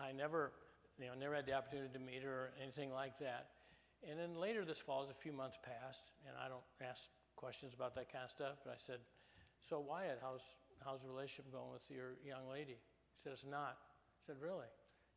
I 0.00 0.12
never, 0.12 0.52
you 0.98 1.06
know, 1.06 1.14
never 1.18 1.34
had 1.34 1.46
the 1.46 1.52
opportunity 1.52 1.92
to 1.92 1.98
meet 1.98 2.22
her 2.22 2.30
or 2.30 2.50
anything 2.62 2.92
like 2.92 3.18
that. 3.18 3.48
And 4.08 4.18
then 4.18 4.36
later 4.36 4.64
this 4.64 4.80
fall, 4.80 5.02
as 5.02 5.10
a 5.10 5.14
few 5.14 5.32
months 5.32 5.58
passed, 5.62 6.12
and 6.26 6.36
I 6.42 6.48
don't 6.48 6.64
ask 6.80 7.08
questions 7.34 7.74
about 7.74 7.94
that 7.96 8.12
kind 8.12 8.24
of 8.24 8.30
stuff, 8.30 8.60
but 8.64 8.72
I 8.72 8.78
said, 8.78 9.00
So, 9.60 9.80
Wyatt, 9.80 10.18
how's, 10.22 10.56
how's 10.84 11.02
the 11.02 11.08
relationship 11.08 11.52
going 11.52 11.72
with 11.72 11.90
your 11.90 12.16
young 12.24 12.48
lady? 12.50 12.78
He 12.78 13.18
said, 13.22 13.32
It's 13.32 13.44
not. 13.44 13.76
I 13.76 14.20
said, 14.26 14.36
Really? 14.40 14.68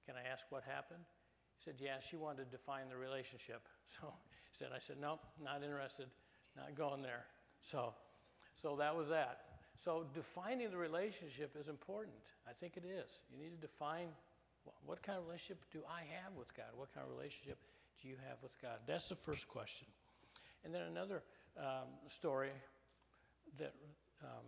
Can 0.05 0.15
I 0.15 0.27
ask 0.29 0.45
what 0.49 0.63
happened? 0.63 1.03
He 1.57 1.63
said, 1.63 1.75
Yeah, 1.79 1.99
she 1.99 2.15
wanted 2.15 2.45
to 2.45 2.51
define 2.51 2.89
the 2.89 2.97
relationship. 2.97 3.67
So 3.85 4.13
said, 4.51 4.69
I 4.75 4.79
said, 4.79 4.97
Nope, 5.01 5.21
not 5.43 5.63
interested, 5.63 6.07
not 6.55 6.75
going 6.75 7.01
there. 7.01 7.25
So, 7.59 7.93
so 8.53 8.75
that 8.77 8.95
was 8.95 9.09
that. 9.09 9.39
So 9.75 10.05
defining 10.13 10.71
the 10.71 10.77
relationship 10.77 11.55
is 11.57 11.69
important. 11.69 12.15
I 12.49 12.53
think 12.53 12.75
it 12.75 12.83
is. 12.85 13.21
You 13.31 13.37
need 13.41 13.51
to 13.51 13.67
define 13.67 14.07
what, 14.85 15.01
kind 15.01 15.17
of 15.17 15.25
relationship 15.25 15.63
do 15.71 15.81
I 15.89 16.01
have 16.21 16.33
with 16.37 16.53
God? 16.55 16.67
What 16.75 16.93
kind 16.93 17.05
of 17.05 17.15
relationship 17.15 17.57
do 18.01 18.09
you 18.09 18.15
have 18.27 18.37
with 18.43 18.51
God? 18.61 18.79
That's 18.85 19.07
the 19.07 19.15
first 19.15 19.47
question. 19.47 19.87
And 20.65 20.73
then 20.73 20.83
another 20.83 21.23
um, 21.57 21.87
story 22.07 22.51
that, 23.57 23.73
um, 24.21 24.45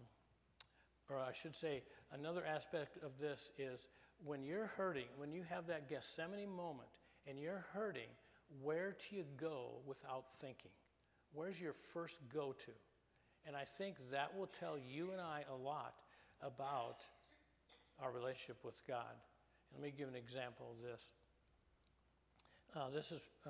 or 1.09 1.17
I 1.17 1.33
should 1.33 1.55
say, 1.55 1.81
another 2.11 2.43
aspect 2.45 2.97
of 3.03 3.17
this 3.17 3.51
is 3.57 3.87
when 4.23 4.43
you're 4.43 4.67
hurting, 4.77 5.07
when 5.17 5.31
you 5.31 5.43
have 5.49 5.67
that 5.67 5.89
Gethsemane 5.89 6.51
moment 6.51 6.89
and 7.27 7.39
you're 7.39 7.65
hurting, 7.73 8.09
where 8.61 8.95
do 9.09 9.15
you 9.15 9.23
go 9.37 9.79
without 9.85 10.25
thinking? 10.39 10.71
Where's 11.33 11.59
your 11.59 11.73
first 11.93 12.19
go 12.33 12.53
to? 12.53 12.71
And 13.47 13.55
I 13.55 13.63
think 13.63 13.95
that 14.11 14.37
will 14.37 14.49
tell 14.59 14.77
you 14.77 15.11
and 15.11 15.21
I 15.21 15.43
a 15.51 15.55
lot 15.55 15.95
about 16.41 17.05
our 18.01 18.11
relationship 18.11 18.57
with 18.63 18.75
God. 18.87 19.15
And 19.73 19.81
let 19.81 19.91
me 19.91 19.93
give 19.97 20.09
an 20.09 20.15
example 20.15 20.67
of 20.71 20.91
this. 20.91 21.13
Uh, 22.75 22.89
this 22.93 23.11
is 23.11 23.29
uh, 23.45 23.49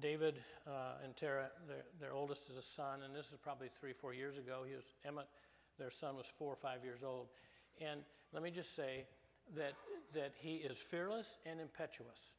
David 0.00 0.36
uh, 0.66 1.04
and 1.04 1.16
Tara, 1.16 1.50
their, 1.68 1.84
their, 2.00 2.12
oldest 2.12 2.48
is 2.48 2.56
a 2.56 2.62
son, 2.62 3.02
and 3.04 3.14
this 3.14 3.30
is 3.30 3.36
probably 3.36 3.68
three, 3.80 3.92
four 3.92 4.14
years 4.14 4.38
ago. 4.38 4.62
He 4.66 4.74
was 4.74 4.84
Emmett, 5.04 5.26
their 5.78 5.90
son 5.90 6.16
was 6.16 6.26
four 6.38 6.52
or 6.52 6.56
five 6.56 6.84
years 6.84 7.02
old. 7.02 7.28
And 7.80 8.00
let 8.32 8.42
me 8.42 8.50
just 8.50 8.74
say 8.74 9.04
that, 9.56 9.72
that 10.14 10.32
he 10.38 10.56
is 10.56 10.78
fearless 10.78 11.38
and 11.44 11.60
impetuous. 11.60 12.34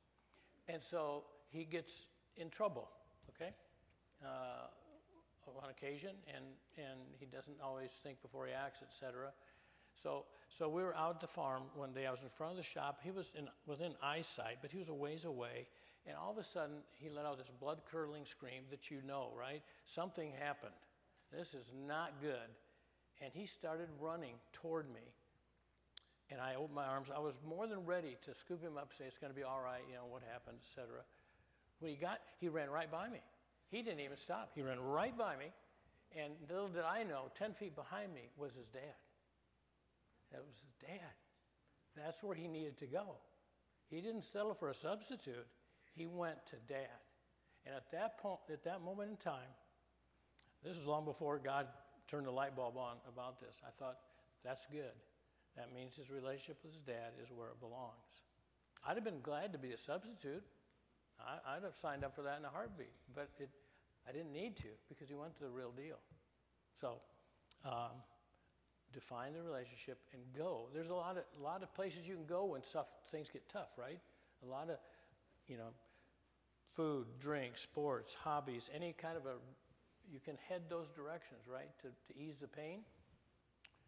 And 0.68 0.82
so 0.82 1.24
he 1.54 1.66
gets 1.66 2.08
in 2.36 2.50
trouble, 2.50 2.90
okay? 3.30 3.52
Uh, 4.24 4.68
on 5.62 5.70
occasion, 5.70 6.12
and, 6.34 6.46
and 6.78 7.00
he 7.20 7.26
doesn't 7.26 7.58
always 7.62 8.00
think 8.04 8.22
before 8.22 8.48
he 8.48 8.54
acts, 8.54 8.82
etc. 8.82 9.32
So, 9.96 10.26
so 10.50 10.70
we 10.70 10.82
were 10.84 10.96
out 10.96 11.16
at 11.16 11.20
the 11.20 11.28
farm 11.28 11.64
one 11.76 11.94
day. 11.94 12.08
I 12.08 12.12
was 12.12 12.22
in 12.22 12.30
front 12.30 12.52
of 12.52 12.58
the 12.58 12.64
shop. 12.64 13.00
He 13.04 13.12
was 13.12 13.32
in, 13.38 13.48
within 13.68 13.94
eyesight, 14.02 14.60
but 14.62 14.72
he 14.72 14.78
was 14.78 14.90
a 14.90 14.94
ways 14.94 15.26
away. 15.26 15.68
And 16.08 16.16
all 16.18 16.32
of 16.32 16.38
a 16.38 16.44
sudden, 16.44 16.78
he 16.96 17.10
let 17.10 17.26
out 17.26 17.38
this 17.38 17.52
blood 17.52 17.82
curdling 17.90 18.26
scream 18.26 18.64
that 18.72 18.90
you 18.90 18.98
know, 19.06 19.32
right? 19.38 19.62
Something 19.86 20.32
happened. 20.40 20.74
This 21.32 21.54
is 21.54 21.72
not 21.88 22.14
good. 22.22 22.50
And 23.22 23.32
he 23.34 23.46
started 23.46 23.88
running 24.00 24.36
toward 24.52 24.88
me. 24.94 25.14
And 26.30 26.42
I 26.42 26.56
opened 26.56 26.76
my 26.76 26.86
arms. 26.86 27.12
I 27.16 27.20
was 27.20 27.40
more 27.48 27.68
than 27.68 27.86
ready 27.86 28.18
to 28.26 28.34
scoop 28.34 28.62
him 28.62 28.78
up, 28.78 28.92
say, 28.94 29.06
It's 29.06 29.18
going 29.18 29.32
to 29.32 29.38
be 29.38 29.44
all 29.44 29.62
right, 29.64 29.82
you 29.88 29.96
know, 29.96 30.06
what 30.10 30.24
happened, 30.32 30.58
etc. 30.60 31.04
When 31.84 31.92
he 31.92 31.98
got, 31.98 32.22
he 32.40 32.48
ran 32.48 32.70
right 32.70 32.90
by 32.90 33.10
me. 33.10 33.20
He 33.68 33.82
didn't 33.82 34.00
even 34.00 34.16
stop. 34.16 34.52
He 34.56 34.62
ran 34.62 34.80
right 34.80 35.18
by 35.18 35.36
me, 35.36 35.48
and 36.18 36.32
little 36.50 36.70
did 36.70 36.84
I 36.84 37.04
know, 37.04 37.24
10 37.36 37.52
feet 37.52 37.76
behind 37.76 38.14
me 38.14 38.22
was 38.38 38.56
his 38.56 38.68
dad. 38.68 38.96
That 40.32 40.46
was 40.46 40.54
his 40.54 40.88
dad. 40.90 41.12
That's 41.98 42.24
where 42.24 42.36
he 42.36 42.48
needed 42.48 42.78
to 42.78 42.86
go. 42.86 43.18
He 43.90 44.00
didn't 44.00 44.22
settle 44.22 44.54
for 44.54 44.70
a 44.70 44.74
substitute. 44.74 45.46
He 45.94 46.06
went 46.06 46.38
to 46.52 46.56
dad. 46.70 46.88
And 47.66 47.76
at 47.76 47.92
that 47.92 48.18
point, 48.18 48.40
at 48.50 48.64
that 48.64 48.82
moment 48.82 49.10
in 49.10 49.18
time, 49.18 49.52
this 50.64 50.78
is 50.78 50.86
long 50.86 51.04
before 51.04 51.38
God 51.38 51.68
turned 52.08 52.28
the 52.28 52.32
light 52.32 52.56
bulb 52.56 52.78
on 52.78 52.96
about 53.10 53.42
this. 53.42 53.62
I 53.68 53.72
thought, 53.78 53.98
that's 54.42 54.66
good. 54.68 54.96
That 55.58 55.74
means 55.76 55.96
his 55.98 56.10
relationship 56.10 56.60
with 56.64 56.72
his 56.72 56.82
dad 56.82 57.12
is 57.22 57.30
where 57.30 57.50
it 57.50 57.60
belongs. 57.60 58.22
I'd 58.88 58.96
have 58.96 59.04
been 59.04 59.22
glad 59.22 59.52
to 59.52 59.60
be 59.60 59.74
a 59.74 59.78
substitute. 59.78 60.44
I, 61.26 61.56
would 61.56 61.64
have 61.64 61.76
signed 61.76 62.04
up 62.04 62.16
for 62.16 62.22
that 62.24 62.40
in 62.40 62.46
a 62.46 62.50
heartbeat, 62.50 62.94
but 63.16 63.30
it, 63.40 63.50
I 64.08 64.12
didn't 64.12 64.34
need 64.34 64.58
to 64.58 64.68
because 64.90 65.08
he 65.08 65.16
went 65.16 65.36
to 65.38 65.44
the 65.44 65.50
real 65.50 65.72
deal. 65.72 66.00
So, 66.74 67.00
um, 67.66 68.02
define 68.94 69.34
the 69.34 69.42
relationship 69.42 69.98
and 70.14 70.22
go. 70.38 70.68
There's 70.74 70.90
a 70.90 70.96
lot 70.96 71.18
of 71.18 71.24
a 71.40 71.44
lot 71.44 71.64
of 71.64 71.74
places 71.74 72.08
you 72.08 72.16
can 72.16 72.26
go 72.26 72.46
when 72.46 72.64
stuff 72.64 72.88
things 73.10 73.30
get 73.30 73.48
tough, 73.50 73.70
right? 73.78 74.00
A 74.44 74.50
lot 74.50 74.70
of, 74.70 74.78
you 75.48 75.58
know, 75.58 75.70
food, 76.74 77.08
drink, 77.20 77.58
sports, 77.58 78.14
hobbies, 78.14 78.70
any 78.74 78.94
kind 78.94 79.18
of 79.18 79.26
a 79.26 79.36
you 80.12 80.20
can 80.20 80.38
head 80.50 80.64
those 80.70 80.90
directions, 80.90 81.48
right? 81.48 81.70
To, 81.82 81.88
to 81.88 82.20
ease 82.20 82.38
the 82.38 82.48
pain. 82.48 82.80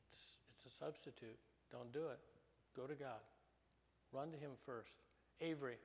It's, 0.08 0.34
it's 0.56 0.66
a 0.66 0.70
substitute. 0.70 1.38
Don't 1.72 1.92
do 1.92 2.08
it. 2.08 2.20
Go 2.76 2.88
to 2.88 2.96
God. 2.96 3.22
Run 4.12 4.32
to 4.32 4.38
Him 4.38 4.52
first. 4.66 5.00
Avery, 5.42 5.78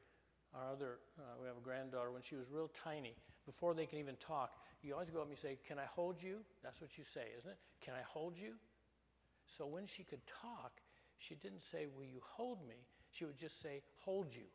our 0.54 0.72
other, 0.72 0.98
uh, 1.18 1.22
we 1.40 1.46
have 1.46 1.56
a 1.56 1.60
granddaughter, 1.60 2.10
when 2.10 2.22
she 2.22 2.34
was 2.34 2.50
real 2.50 2.68
tiny, 2.68 3.14
before 3.46 3.74
they 3.74 3.86
can 3.86 3.98
even 3.98 4.16
talk, 4.16 4.52
you 4.82 4.94
always 4.94 5.10
go 5.10 5.18
up 5.18 5.24
and 5.24 5.32
you 5.32 5.36
say, 5.36 5.58
Can 5.66 5.78
I 5.78 5.84
hold 5.84 6.22
you? 6.22 6.38
That's 6.62 6.80
what 6.80 6.96
you 6.96 7.04
say, 7.04 7.26
isn't 7.38 7.50
it? 7.50 7.58
Can 7.80 7.94
I 7.94 8.02
hold 8.02 8.38
you? 8.38 8.52
So 9.46 9.66
when 9.66 9.86
she 9.86 10.02
could 10.02 10.20
talk, 10.26 10.80
she 11.18 11.34
didn't 11.34 11.62
say, 11.62 11.86
Will 11.96 12.04
you 12.04 12.20
hold 12.22 12.66
me? 12.66 12.86
She 13.10 13.24
would 13.24 13.36
just 13.36 13.60
say, 13.60 13.82
Hold 13.98 14.34
you. 14.34 14.46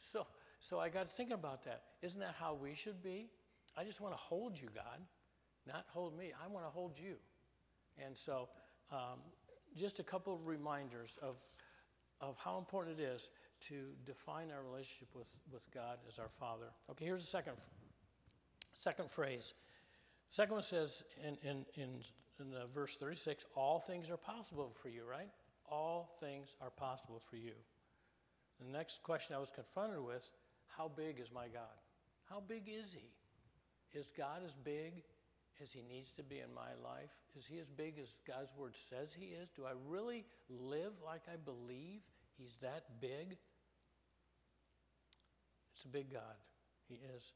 So, 0.00 0.26
so 0.60 0.78
I 0.78 0.88
got 0.88 1.10
thinking 1.10 1.34
about 1.34 1.64
that. 1.64 1.82
Isn't 2.02 2.20
that 2.20 2.34
how 2.38 2.54
we 2.54 2.74
should 2.74 3.02
be? 3.02 3.28
I 3.76 3.84
just 3.84 4.00
want 4.00 4.14
to 4.14 4.18
hold 4.18 4.60
you, 4.60 4.68
God, 4.74 5.00
not 5.66 5.84
hold 5.88 6.16
me. 6.18 6.32
I 6.42 6.48
want 6.48 6.66
to 6.66 6.70
hold 6.70 6.98
you. 6.98 7.14
And 8.04 8.16
so, 8.16 8.48
um, 8.90 9.20
just 9.76 10.00
a 10.00 10.02
couple 10.02 10.34
of 10.34 10.46
reminders 10.46 11.18
of, 11.22 11.36
of 12.20 12.36
how 12.38 12.58
important 12.58 12.98
it 12.98 13.02
is 13.02 13.30
to 13.60 13.92
define 14.06 14.50
our 14.50 14.62
relationship 14.62 15.08
with, 15.14 15.28
with 15.52 15.62
God 15.72 15.98
as 16.08 16.18
our 16.18 16.28
Father. 16.28 16.66
Okay, 16.90 17.04
here's 17.04 17.20
the 17.20 17.26
second, 17.26 17.54
second 18.78 19.10
phrase. 19.10 19.54
Second 20.30 20.54
one 20.54 20.62
says 20.62 21.02
in, 21.26 21.36
in, 21.48 21.64
in, 21.74 21.88
in 22.40 22.54
uh, 22.54 22.66
verse 22.72 22.96
36 22.96 23.46
all 23.54 23.80
things 23.80 24.10
are 24.10 24.16
possible 24.16 24.72
for 24.82 24.88
you, 24.88 25.02
right? 25.08 25.28
All 25.70 26.14
things 26.20 26.54
are 26.60 26.70
possible 26.70 27.20
for 27.30 27.36
you. 27.36 27.52
The 28.60 28.70
next 28.70 29.02
question 29.02 29.36
I 29.36 29.38
was 29.38 29.50
confronted 29.50 30.00
with 30.00 30.28
how 30.66 30.90
big 30.94 31.18
is 31.20 31.32
my 31.32 31.48
God? 31.48 31.78
How 32.28 32.42
big 32.46 32.68
is 32.68 32.94
He? 32.94 33.98
Is 33.98 34.12
God 34.16 34.42
as 34.44 34.54
big 34.54 35.02
as 35.62 35.72
He 35.72 35.82
needs 35.82 36.12
to 36.12 36.22
be 36.22 36.38
in 36.38 36.52
my 36.54 36.70
life? 36.84 37.10
Is 37.36 37.46
He 37.46 37.58
as 37.58 37.68
big 37.68 37.98
as 38.00 38.14
God's 38.26 38.54
Word 38.56 38.76
says 38.76 39.12
He 39.12 39.26
is? 39.26 39.48
Do 39.50 39.64
I 39.64 39.72
really 39.88 40.24
live 40.48 40.92
like 41.04 41.22
I 41.32 41.36
believe 41.36 42.00
He's 42.38 42.56
that 42.62 43.00
big? 43.00 43.36
It's 45.74 45.84
a 45.84 45.88
big 45.88 46.12
God. 46.12 46.38
He 46.88 47.00
is 47.14 47.32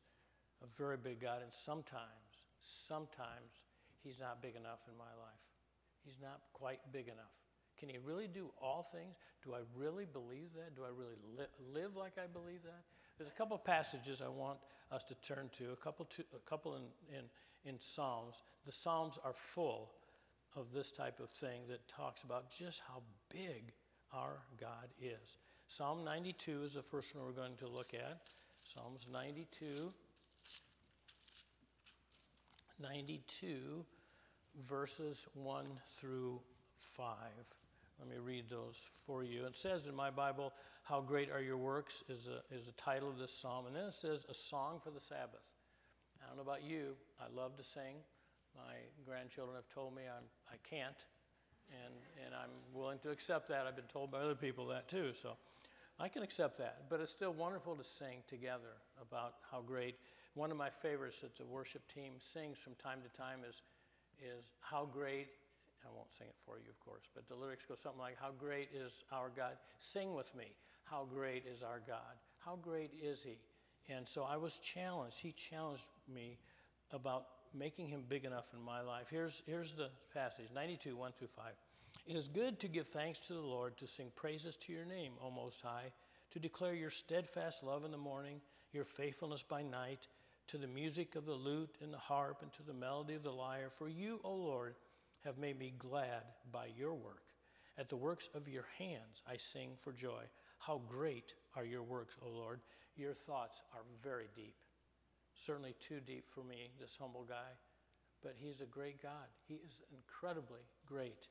a 0.62 0.66
very 0.78 0.96
big 0.96 1.20
God. 1.20 1.42
And 1.42 1.52
sometimes, 1.52 2.42
sometimes, 2.60 3.62
He's 4.02 4.18
not 4.18 4.42
big 4.42 4.56
enough 4.56 4.80
in 4.90 4.96
my 4.98 5.04
life. 5.04 5.42
He's 6.04 6.18
not 6.20 6.40
quite 6.52 6.80
big 6.92 7.06
enough. 7.06 7.36
Can 7.78 7.88
He 7.88 7.98
really 7.98 8.26
do 8.26 8.50
all 8.60 8.82
things? 8.92 9.14
Do 9.44 9.54
I 9.54 9.60
really 9.76 10.06
believe 10.06 10.54
that? 10.56 10.74
Do 10.74 10.82
I 10.82 10.88
really 10.88 11.16
li- 11.38 11.72
live 11.72 11.96
like 11.96 12.14
I 12.18 12.26
believe 12.26 12.62
that? 12.64 12.82
There's 13.18 13.30
a 13.30 13.34
couple 13.34 13.56
passages 13.58 14.22
I 14.22 14.28
want 14.28 14.58
us 14.90 15.04
to 15.04 15.14
turn 15.16 15.50
to, 15.58 15.72
a 15.72 15.76
couple, 15.76 16.04
to, 16.06 16.24
a 16.34 16.50
couple 16.50 16.76
in, 16.76 16.82
in, 17.16 17.24
in 17.64 17.80
Psalms. 17.80 18.42
The 18.66 18.72
Psalms 18.72 19.18
are 19.24 19.32
full 19.32 19.92
of 20.56 20.72
this 20.72 20.90
type 20.90 21.20
of 21.20 21.30
thing 21.30 21.62
that 21.68 21.86
talks 21.88 22.22
about 22.22 22.50
just 22.50 22.82
how 22.88 23.02
big 23.30 23.72
our 24.12 24.38
God 24.60 24.88
is. 25.00 25.38
Psalm 25.68 26.04
92 26.04 26.62
is 26.64 26.74
the 26.74 26.82
first 26.82 27.14
one 27.14 27.24
we're 27.24 27.32
going 27.32 27.56
to 27.58 27.68
look 27.68 27.94
at. 27.94 28.20
Psalms 28.64 29.06
92. 29.12 29.92
92, 32.80 33.84
verses 34.68 35.26
1 35.34 35.66
through 35.98 36.40
5. 36.96 37.06
Let 37.98 38.08
me 38.08 38.16
read 38.18 38.50
those 38.50 38.76
for 39.06 39.22
you. 39.22 39.44
It 39.46 39.56
says 39.56 39.86
in 39.86 39.94
my 39.94 40.10
Bible, 40.10 40.52
How 40.82 41.00
Great 41.00 41.30
Are 41.30 41.40
Your 41.40 41.56
Works 41.56 42.02
is 42.08 42.28
a, 42.28 42.54
is 42.54 42.66
the 42.66 42.72
title 42.72 43.08
of 43.08 43.18
this 43.18 43.32
psalm. 43.32 43.66
And 43.66 43.76
then 43.76 43.84
it 43.84 43.94
says, 43.94 44.24
A 44.28 44.34
Song 44.34 44.80
for 44.82 44.90
the 44.90 45.00
Sabbath. 45.00 45.48
I 46.22 46.26
don't 46.26 46.36
know 46.36 46.42
about 46.42 46.64
you, 46.64 46.94
I 47.20 47.34
love 47.34 47.56
to 47.56 47.62
sing. 47.62 47.96
My 48.54 48.74
grandchildren 49.06 49.56
have 49.56 49.68
told 49.74 49.94
me 49.94 50.02
I'm, 50.02 50.24
I 50.50 50.56
can't. 50.68 51.04
And, 51.70 51.94
and 52.24 52.34
I'm 52.34 52.50
willing 52.74 52.98
to 53.00 53.10
accept 53.10 53.48
that. 53.48 53.66
I've 53.66 53.76
been 53.76 53.84
told 53.86 54.10
by 54.10 54.18
other 54.18 54.34
people 54.34 54.66
that 54.68 54.88
too. 54.88 55.12
So 55.14 55.36
I 55.98 56.08
can 56.08 56.22
accept 56.22 56.58
that. 56.58 56.84
But 56.88 57.00
it's 57.00 57.10
still 57.10 57.32
wonderful 57.32 57.76
to 57.76 57.84
sing 57.84 58.22
together 58.26 58.76
about 59.00 59.34
how 59.50 59.60
great. 59.60 59.96
One 60.34 60.50
of 60.50 60.56
my 60.56 60.70
favorites 60.70 61.20
that 61.20 61.36
the 61.36 61.44
worship 61.44 61.82
team 61.92 62.14
sings 62.18 62.58
from 62.58 62.74
time 62.76 63.00
to 63.02 63.16
time 63.16 63.40
is, 63.48 63.62
is 64.20 64.54
How 64.60 64.86
Great. 64.86 65.28
I 65.84 65.88
won't 65.94 66.14
sing 66.14 66.28
it 66.28 66.36
for 66.46 66.58
you, 66.58 66.70
of 66.70 66.78
course, 66.80 67.10
but 67.12 67.28
the 67.28 67.34
lyrics 67.34 67.66
go 67.66 67.74
something 67.74 68.00
like, 68.00 68.16
How 68.20 68.30
great 68.38 68.68
is 68.74 69.04
our 69.12 69.30
God? 69.36 69.52
Sing 69.78 70.14
with 70.14 70.34
me. 70.34 70.52
How 70.84 71.06
great 71.12 71.44
is 71.46 71.62
our 71.62 71.80
God? 71.86 72.16
How 72.38 72.56
great 72.56 72.92
is 73.02 73.22
He? 73.22 73.38
And 73.92 74.08
so 74.08 74.22
I 74.22 74.36
was 74.36 74.58
challenged. 74.58 75.18
He 75.18 75.32
challenged 75.32 75.84
me 76.12 76.38
about 76.92 77.26
making 77.54 77.88
him 77.88 78.04
big 78.08 78.24
enough 78.24 78.46
in 78.54 78.62
my 78.62 78.80
life. 78.80 79.06
Here's, 79.10 79.42
here's 79.46 79.72
the 79.72 79.90
passage 80.14 80.46
92, 80.54 80.96
1 80.96 81.12
through 81.18 81.28
5. 81.28 81.44
It 82.06 82.16
is 82.16 82.28
good 82.28 82.58
to 82.60 82.68
give 82.68 82.88
thanks 82.88 83.20
to 83.26 83.34
the 83.34 83.40
Lord, 83.40 83.76
to 83.78 83.86
sing 83.86 84.10
praises 84.16 84.56
to 84.56 84.72
your 84.72 84.84
name, 84.84 85.12
O 85.22 85.30
Most 85.30 85.60
High, 85.60 85.92
to 86.32 86.38
declare 86.38 86.74
your 86.74 86.90
steadfast 86.90 87.62
love 87.62 87.84
in 87.84 87.90
the 87.90 87.98
morning, 87.98 88.40
your 88.72 88.84
faithfulness 88.84 89.42
by 89.42 89.62
night, 89.62 90.08
to 90.48 90.58
the 90.58 90.66
music 90.66 91.14
of 91.14 91.26
the 91.26 91.32
lute 91.32 91.76
and 91.82 91.92
the 91.92 91.98
harp, 91.98 92.42
and 92.42 92.52
to 92.54 92.62
the 92.62 92.72
melody 92.72 93.14
of 93.14 93.22
the 93.22 93.30
lyre. 93.30 93.70
For 93.70 93.88
you, 93.88 94.20
O 94.24 94.34
Lord, 94.34 94.74
have 95.24 95.38
made 95.38 95.58
me 95.58 95.72
glad 95.78 96.22
by 96.50 96.66
your 96.76 96.94
work. 96.94 97.22
At 97.78 97.88
the 97.88 97.96
works 97.96 98.28
of 98.34 98.48
your 98.48 98.66
hands 98.78 99.22
I 99.26 99.36
sing 99.36 99.70
for 99.78 99.92
joy. 99.92 100.24
How 100.58 100.80
great 100.88 101.34
are 101.56 101.64
your 101.64 101.82
works, 101.82 102.16
O 102.24 102.28
Lord! 102.28 102.60
Your 102.96 103.14
thoughts 103.14 103.62
are 103.74 103.82
very 104.02 104.28
deep. 104.36 104.54
Certainly 105.34 105.74
too 105.80 106.00
deep 106.06 106.26
for 106.26 106.42
me, 106.44 106.70
this 106.80 106.96
humble 107.00 107.24
guy. 107.28 107.52
But 108.22 108.34
he's 108.36 108.60
a 108.60 108.66
great 108.66 109.02
God. 109.02 109.28
He 109.48 109.54
is 109.54 109.82
incredibly 109.92 110.60
great. 110.86 111.28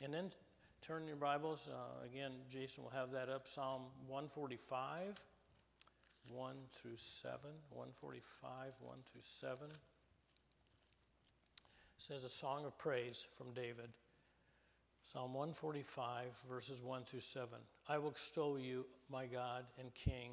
And 0.00 0.12
then 0.12 0.32
turn 0.82 1.06
your 1.06 1.16
Bibles. 1.16 1.68
Uh, 1.70 2.04
again, 2.04 2.32
Jason 2.50 2.82
will 2.82 2.90
have 2.90 3.12
that 3.12 3.28
up. 3.28 3.46
Psalm 3.46 3.82
145, 4.08 5.20
1 6.28 6.54
through 6.80 6.96
7. 6.96 7.38
145, 7.70 8.72
1 8.80 8.96
through 9.12 9.20
7. 9.20 9.58
It 9.68 9.74
says 11.98 12.24
a 12.24 12.28
song 12.28 12.64
of 12.64 12.76
praise 12.76 13.26
from 13.36 13.52
David. 13.52 13.90
Psalm 15.02 15.34
145, 15.34 16.24
verses 16.50 16.82
1 16.82 17.04
through 17.04 17.20
7. 17.20 17.48
I 17.88 17.98
will 17.98 18.10
extol 18.10 18.58
you, 18.58 18.84
my 19.08 19.26
God 19.26 19.64
and 19.78 19.94
King 19.94 20.32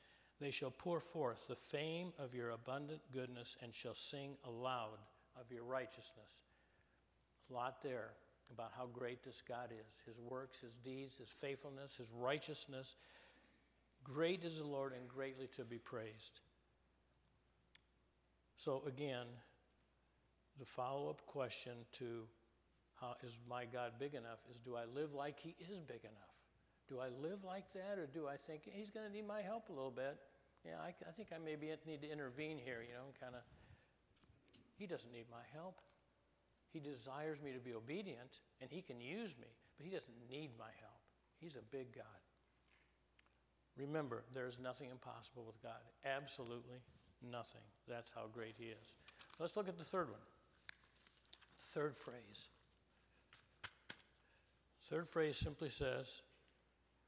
They 0.41 0.49
shall 0.49 0.71
pour 0.71 0.99
forth 0.99 1.47
the 1.47 1.55
fame 1.55 2.13
of 2.17 2.33
your 2.33 2.49
abundant 2.49 3.01
goodness 3.13 3.55
and 3.61 3.71
shall 3.71 3.93
sing 3.93 4.37
aloud 4.43 4.97
of 5.39 5.51
your 5.51 5.63
righteousness. 5.63 6.41
A 7.51 7.53
lot 7.53 7.83
there 7.83 8.09
about 8.51 8.71
how 8.75 8.87
great 8.87 9.23
this 9.23 9.43
God 9.47 9.69
is 9.87 10.01
His 10.07 10.19
works, 10.19 10.59
His 10.59 10.75
deeds, 10.77 11.19
His 11.19 11.29
faithfulness, 11.29 11.95
His 11.95 12.11
righteousness. 12.11 12.95
Great 14.03 14.43
is 14.43 14.57
the 14.57 14.65
Lord 14.65 14.93
and 14.93 15.07
greatly 15.07 15.47
to 15.57 15.63
be 15.63 15.77
praised. 15.77 16.41
So, 18.57 18.81
again, 18.87 19.27
the 20.57 20.65
follow 20.65 21.11
up 21.11 21.23
question 21.27 21.73
to 21.99 22.23
how 22.99 23.13
is 23.23 23.37
my 23.47 23.65
God 23.65 23.93
big 23.99 24.15
enough 24.15 24.39
is 24.51 24.59
do 24.59 24.75
I 24.75 24.85
live 24.85 25.13
like 25.13 25.39
He 25.39 25.55
is 25.59 25.79
big 25.79 26.01
enough? 26.01 26.31
Do 26.89 26.99
I 26.99 27.09
live 27.21 27.43
like 27.43 27.71
that, 27.73 27.99
or 27.99 28.07
do 28.07 28.27
I 28.27 28.37
think 28.37 28.63
He's 28.65 28.89
going 28.89 29.05
to 29.05 29.11
need 29.11 29.27
my 29.27 29.43
help 29.43 29.69
a 29.69 29.71
little 29.71 29.91
bit? 29.91 30.17
Yeah, 30.65 30.77
I, 30.81 30.93
I 31.07 31.11
think 31.15 31.29
I 31.33 31.39
maybe 31.43 31.71
need 31.85 32.01
to 32.01 32.11
intervene 32.11 32.57
here, 32.57 32.83
you 32.85 32.93
know, 32.93 33.09
kind 33.19 33.35
of. 33.35 33.41
He 34.77 34.87
doesn't 34.87 35.11
need 35.11 35.25
my 35.29 35.45
help. 35.53 35.79
He 36.73 36.79
desires 36.79 37.41
me 37.41 37.51
to 37.51 37.59
be 37.59 37.73
obedient, 37.73 38.41
and 38.61 38.69
He 38.69 38.81
can 38.81 39.01
use 39.01 39.35
me, 39.39 39.47
but 39.77 39.85
He 39.85 39.91
doesn't 39.91 40.15
need 40.29 40.51
my 40.57 40.71
help. 40.79 41.01
He's 41.39 41.55
a 41.55 41.65
big 41.71 41.93
God. 41.95 42.05
Remember, 43.77 44.23
there 44.33 44.47
is 44.47 44.59
nothing 44.59 44.89
impossible 44.89 45.43
with 45.45 45.61
God. 45.61 45.81
Absolutely 46.05 46.77
nothing. 47.31 47.61
That's 47.87 48.11
how 48.11 48.27
great 48.31 48.55
He 48.57 48.65
is. 48.65 48.97
Let's 49.39 49.55
look 49.57 49.67
at 49.67 49.77
the 49.77 49.83
third 49.83 50.09
one. 50.09 50.19
Third 51.73 51.95
phrase. 51.95 52.49
Third 54.89 55.07
phrase 55.07 55.37
simply 55.37 55.69
says, 55.69 56.21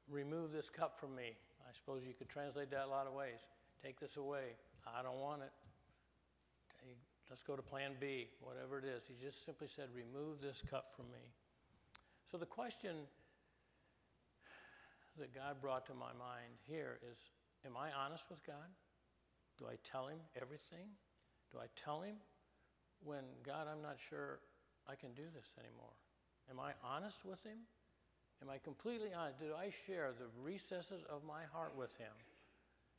Remove 0.08 0.52
this 0.52 0.68
cup 0.68 0.98
from 0.98 1.14
me. 1.14 1.36
I 1.74 1.76
suppose 1.76 2.06
you 2.06 2.14
could 2.14 2.28
translate 2.28 2.70
that 2.70 2.86
a 2.86 2.90
lot 2.90 3.08
of 3.08 3.14
ways. 3.14 3.42
Take 3.82 3.98
this 3.98 4.16
away. 4.16 4.54
I 4.86 5.02
don't 5.02 5.18
want 5.18 5.42
it. 5.42 5.50
Let's 7.28 7.42
go 7.42 7.56
to 7.56 7.62
plan 7.62 7.92
B, 7.98 8.28
whatever 8.40 8.78
it 8.78 8.84
is. 8.84 9.02
He 9.08 9.14
just 9.20 9.44
simply 9.44 9.66
said, 9.66 9.88
Remove 9.92 10.40
this 10.40 10.62
cup 10.70 10.92
from 10.94 11.06
me. 11.06 11.34
So 12.30 12.38
the 12.38 12.46
question 12.46 12.94
that 15.18 15.34
God 15.34 15.60
brought 15.60 15.84
to 15.86 15.94
my 15.94 16.12
mind 16.14 16.62
here 16.68 17.00
is 17.10 17.18
Am 17.66 17.76
I 17.76 17.90
honest 17.90 18.30
with 18.30 18.46
God? 18.46 18.70
Do 19.58 19.64
I 19.66 19.74
tell 19.82 20.06
Him 20.06 20.18
everything? 20.40 20.86
Do 21.50 21.58
I 21.58 21.66
tell 21.74 22.02
Him 22.02 22.14
when, 23.02 23.24
God, 23.44 23.66
I'm 23.66 23.82
not 23.82 23.96
sure 23.98 24.38
I 24.86 24.94
can 24.94 25.12
do 25.14 25.24
this 25.34 25.52
anymore? 25.58 25.94
Am 26.50 26.60
I 26.60 26.72
honest 26.86 27.24
with 27.24 27.42
Him? 27.42 27.66
Am 28.42 28.50
I 28.50 28.58
completely 28.58 29.10
honest? 29.16 29.40
Do 29.40 29.54
I 29.56 29.70
share 29.86 30.10
the 30.12 30.26
recesses 30.42 31.04
of 31.10 31.24
my 31.24 31.44
heart 31.52 31.76
with 31.76 31.96
Him? 31.96 32.12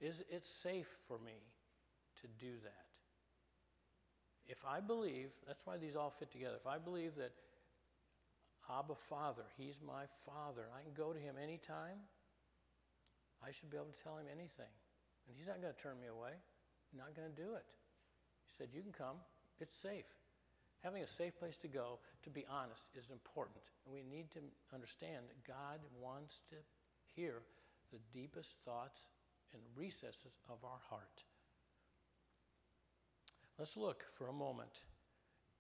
Is 0.02 0.24
it 0.30 0.45
safe 0.45 0.93
for 1.08 1.17
me 1.19 1.39
to 2.21 2.28
do 2.39 2.54
that? 2.63 2.86
If 4.48 4.63
I 4.65 4.80
believe, 4.80 5.30
that's 5.48 5.65
why 5.65 5.78
these 5.78 5.95
all 5.95 6.10
fit 6.10 6.32
together. 6.32 6.58
If 6.60 6.67
I 6.67 6.78
believe 6.78 7.15
that 7.15 7.32
Abba 8.69 8.95
Father, 8.95 9.43
He's 9.58 9.80
my 9.86 10.06
Father, 10.26 10.65
I 10.78 10.84
can 10.84 10.93
go 10.93 11.13
to 11.13 11.19
Him 11.19 11.36
anytime, 11.41 12.00
I 13.45 13.52
should 13.52 13.69
be 13.69 13.78
able 13.78 13.88
to 13.88 14.04
tell 14.04 14.17
Him 14.17 14.26
anything. 14.32 14.71
And 15.28 15.36
He's 15.36 15.48
not 15.48 15.62
going 15.62 15.74
to 15.74 15.80
turn 15.80 16.00
me 16.00 16.08
away, 16.08 16.34
not 16.95 17.15
going 17.15 17.30
to 17.30 17.36
do 17.36 17.54
it. 17.54 17.65
He 18.45 18.54
said, 18.58 18.69
You 18.74 18.82
can 18.82 18.91
come, 18.91 19.17
it's 19.60 19.76
safe. 19.76 20.06
Having 20.83 21.03
a 21.03 21.07
safe 21.07 21.38
place 21.38 21.57
to 21.57 21.67
go, 21.67 21.99
to 22.23 22.29
be 22.29 22.45
honest, 22.49 22.89
is 22.95 23.09
important. 23.09 23.57
And 23.85 23.93
we 23.93 24.03
need 24.03 24.31
to 24.31 24.39
understand 24.73 25.25
that 25.27 25.47
God 25.47 25.79
wants 25.99 26.41
to 26.49 26.55
hear 27.15 27.41
the 27.91 27.99
deepest 28.13 28.55
thoughts 28.65 29.09
and 29.53 29.61
recesses 29.75 30.38
of 30.49 30.57
our 30.63 30.79
heart. 30.89 31.23
Let's 33.57 33.77
look 33.77 34.03
for 34.17 34.27
a 34.27 34.33
moment 34.33 34.83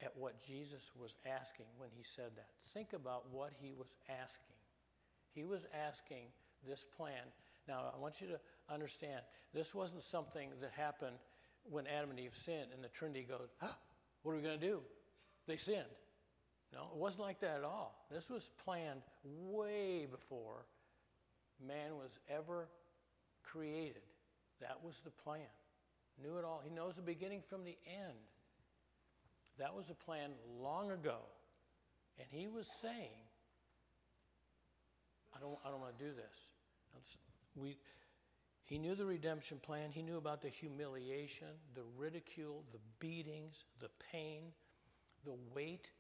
at 0.01 0.11
what 0.17 0.43
Jesus 0.45 0.91
was 0.99 1.15
asking 1.25 1.67
when 1.77 1.89
he 1.95 2.03
said 2.03 2.31
that. 2.35 2.49
Think 2.73 2.93
about 2.93 3.23
what 3.31 3.51
he 3.61 3.71
was 3.71 3.95
asking. 4.09 4.55
He 5.33 5.43
was 5.45 5.65
asking 5.87 6.27
this 6.67 6.85
plan. 6.97 7.23
Now, 7.67 7.91
I 7.95 7.99
want 7.99 8.21
you 8.21 8.27
to 8.27 8.39
understand 8.69 9.21
this 9.53 9.73
wasn't 9.73 10.03
something 10.03 10.49
that 10.61 10.71
happened 10.71 11.15
when 11.63 11.87
Adam 11.87 12.11
and 12.11 12.19
Eve 12.19 12.35
sinned 12.35 12.67
and 12.73 12.83
the 12.83 12.89
Trinity 12.89 13.23
goes, 13.23 13.49
What 14.23 14.33
are 14.33 14.35
we 14.35 14.41
going 14.41 14.59
to 14.59 14.65
do? 14.65 14.81
They 15.47 15.57
sinned. 15.57 15.83
No, 16.73 16.89
it 16.93 16.97
wasn't 16.97 17.23
like 17.23 17.39
that 17.41 17.57
at 17.57 17.63
all. 17.63 18.05
This 18.11 18.29
was 18.29 18.49
planned 18.65 19.01
way 19.23 20.07
before 20.09 20.65
man 21.65 21.95
was 21.95 22.19
ever 22.29 22.67
created. 23.43 24.01
That 24.61 24.83
was 24.83 24.99
the 24.99 25.11
plan. 25.11 25.41
Knew 26.21 26.37
it 26.37 26.45
all. 26.45 26.61
He 26.63 26.69
knows 26.69 26.95
the 26.95 27.01
beginning 27.01 27.41
from 27.49 27.63
the 27.63 27.77
end. 27.87 28.17
That 29.57 29.73
was 29.73 29.87
the 29.87 29.93
plan 29.93 30.31
long 30.61 30.91
ago. 30.91 31.17
And 32.19 32.27
he 32.29 32.47
was 32.47 32.67
saying, 32.81 33.23
I 35.35 35.39
don't, 35.39 35.57
I 35.65 35.69
don't 35.69 35.81
want 35.81 35.97
to 35.97 36.03
do 36.03 36.11
this. 36.11 36.47
We, 37.55 37.77
he 38.65 38.77
knew 38.77 38.95
the 38.95 39.05
redemption 39.05 39.59
plan. 39.61 39.91
He 39.91 40.01
knew 40.01 40.17
about 40.17 40.41
the 40.41 40.49
humiliation, 40.49 41.47
the 41.73 41.83
ridicule, 41.97 42.63
the 42.71 42.79
beatings, 42.99 43.63
the 43.79 43.89
pain, 44.11 44.43
the 45.25 45.35
weight 45.53 45.91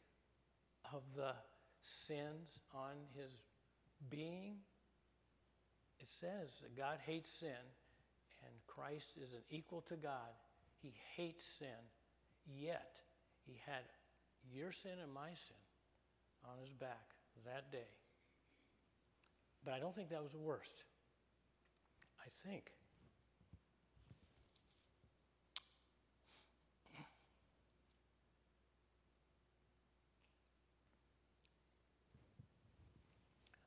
of 0.93 1.01
the 1.15 1.33
sins 1.81 2.57
on 2.73 2.93
his 3.17 3.31
being? 4.09 4.55
It 5.99 6.09
says 6.09 6.55
that 6.61 6.77
God 6.77 6.99
hates 7.05 7.31
sin 7.31 7.49
and 8.45 8.53
Christ 8.67 9.17
is 9.21 9.33
an 9.33 9.41
equal 9.49 9.81
to 9.89 9.95
God. 9.95 10.33
He 10.81 10.93
hates 11.15 11.45
sin, 11.45 11.67
yet 12.45 12.99
he 13.45 13.59
had 13.65 13.83
your 14.53 14.71
sin 14.71 14.99
and 15.01 15.11
my 15.11 15.29
sin 15.33 15.57
on 16.45 16.59
his 16.59 16.73
back 16.73 17.15
that 17.45 17.71
day. 17.71 17.89
But 19.63 19.73
I 19.73 19.79
don't 19.79 19.95
think 19.95 20.09
that 20.09 20.21
was 20.21 20.33
the 20.33 20.39
worst. 20.39 20.83
I 22.19 22.29
think 22.47 22.71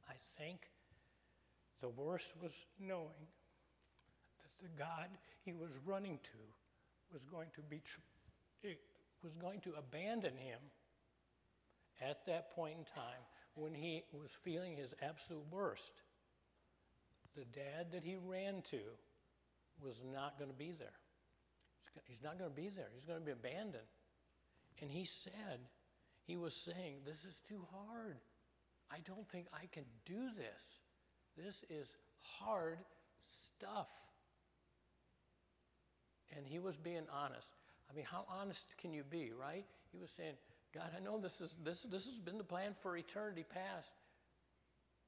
I 0.08 0.14
think 0.38 0.60
the 1.80 1.88
worst 1.88 2.32
was 2.42 2.52
knowing 2.80 3.26
that 4.42 4.62
the 4.62 4.78
God 4.78 5.08
he 5.44 5.52
was 5.52 5.78
running 5.86 6.18
to 6.22 6.38
was 7.12 7.22
going 7.24 7.48
to 7.54 7.62
be 7.62 7.80
was 9.22 9.34
going 9.40 9.60
to 9.60 9.72
abandon 9.78 10.36
him 10.36 10.60
at 12.00 12.24
that 12.26 12.54
point 12.54 12.74
in 12.78 12.84
time 12.84 13.22
when 13.54 13.74
he 13.74 14.04
was 14.12 14.30
feeling 14.44 14.76
his 14.76 14.94
absolute 15.02 15.44
worst. 15.50 15.92
The 17.36 17.44
dad 17.44 17.92
that 17.92 18.04
he 18.04 18.16
ran 18.16 18.62
to 18.70 18.80
was 19.82 19.96
not 20.12 20.38
going 20.38 20.50
to 20.50 20.56
be 20.56 20.72
there. 20.72 20.98
He's 22.06 22.22
not 22.22 22.38
going 22.38 22.50
to 22.50 22.56
be 22.56 22.68
there. 22.68 22.88
He's 22.94 23.06
going 23.06 23.20
to 23.20 23.24
be 23.24 23.32
abandoned. 23.32 23.88
And 24.80 24.90
he 24.90 25.04
said, 25.04 25.58
he 26.26 26.36
was 26.36 26.54
saying, 26.54 27.00
This 27.04 27.24
is 27.24 27.40
too 27.48 27.60
hard. 27.72 28.16
I 28.90 28.98
don't 29.06 29.28
think 29.28 29.46
I 29.52 29.66
can 29.72 29.84
do 30.06 30.30
this. 30.36 30.68
This 31.36 31.64
is 31.70 31.96
hard 32.38 32.78
stuff. 33.24 33.88
And 36.36 36.46
he 36.46 36.58
was 36.58 36.76
being 36.76 37.06
honest. 37.12 37.48
I 37.90 37.94
mean, 37.94 38.04
how 38.04 38.24
honest 38.40 38.66
can 38.78 38.92
you 38.92 39.02
be, 39.02 39.32
right? 39.38 39.64
He 39.92 39.98
was 39.98 40.10
saying, 40.10 40.34
God, 40.74 40.90
I 40.96 41.02
know 41.02 41.18
this 41.18 41.40
is 41.40 41.56
this 41.64 41.82
this 41.84 42.04
has 42.04 42.14
been 42.14 42.36
the 42.38 42.44
plan 42.44 42.74
for 42.74 42.96
eternity 42.96 43.44
past. 43.48 43.90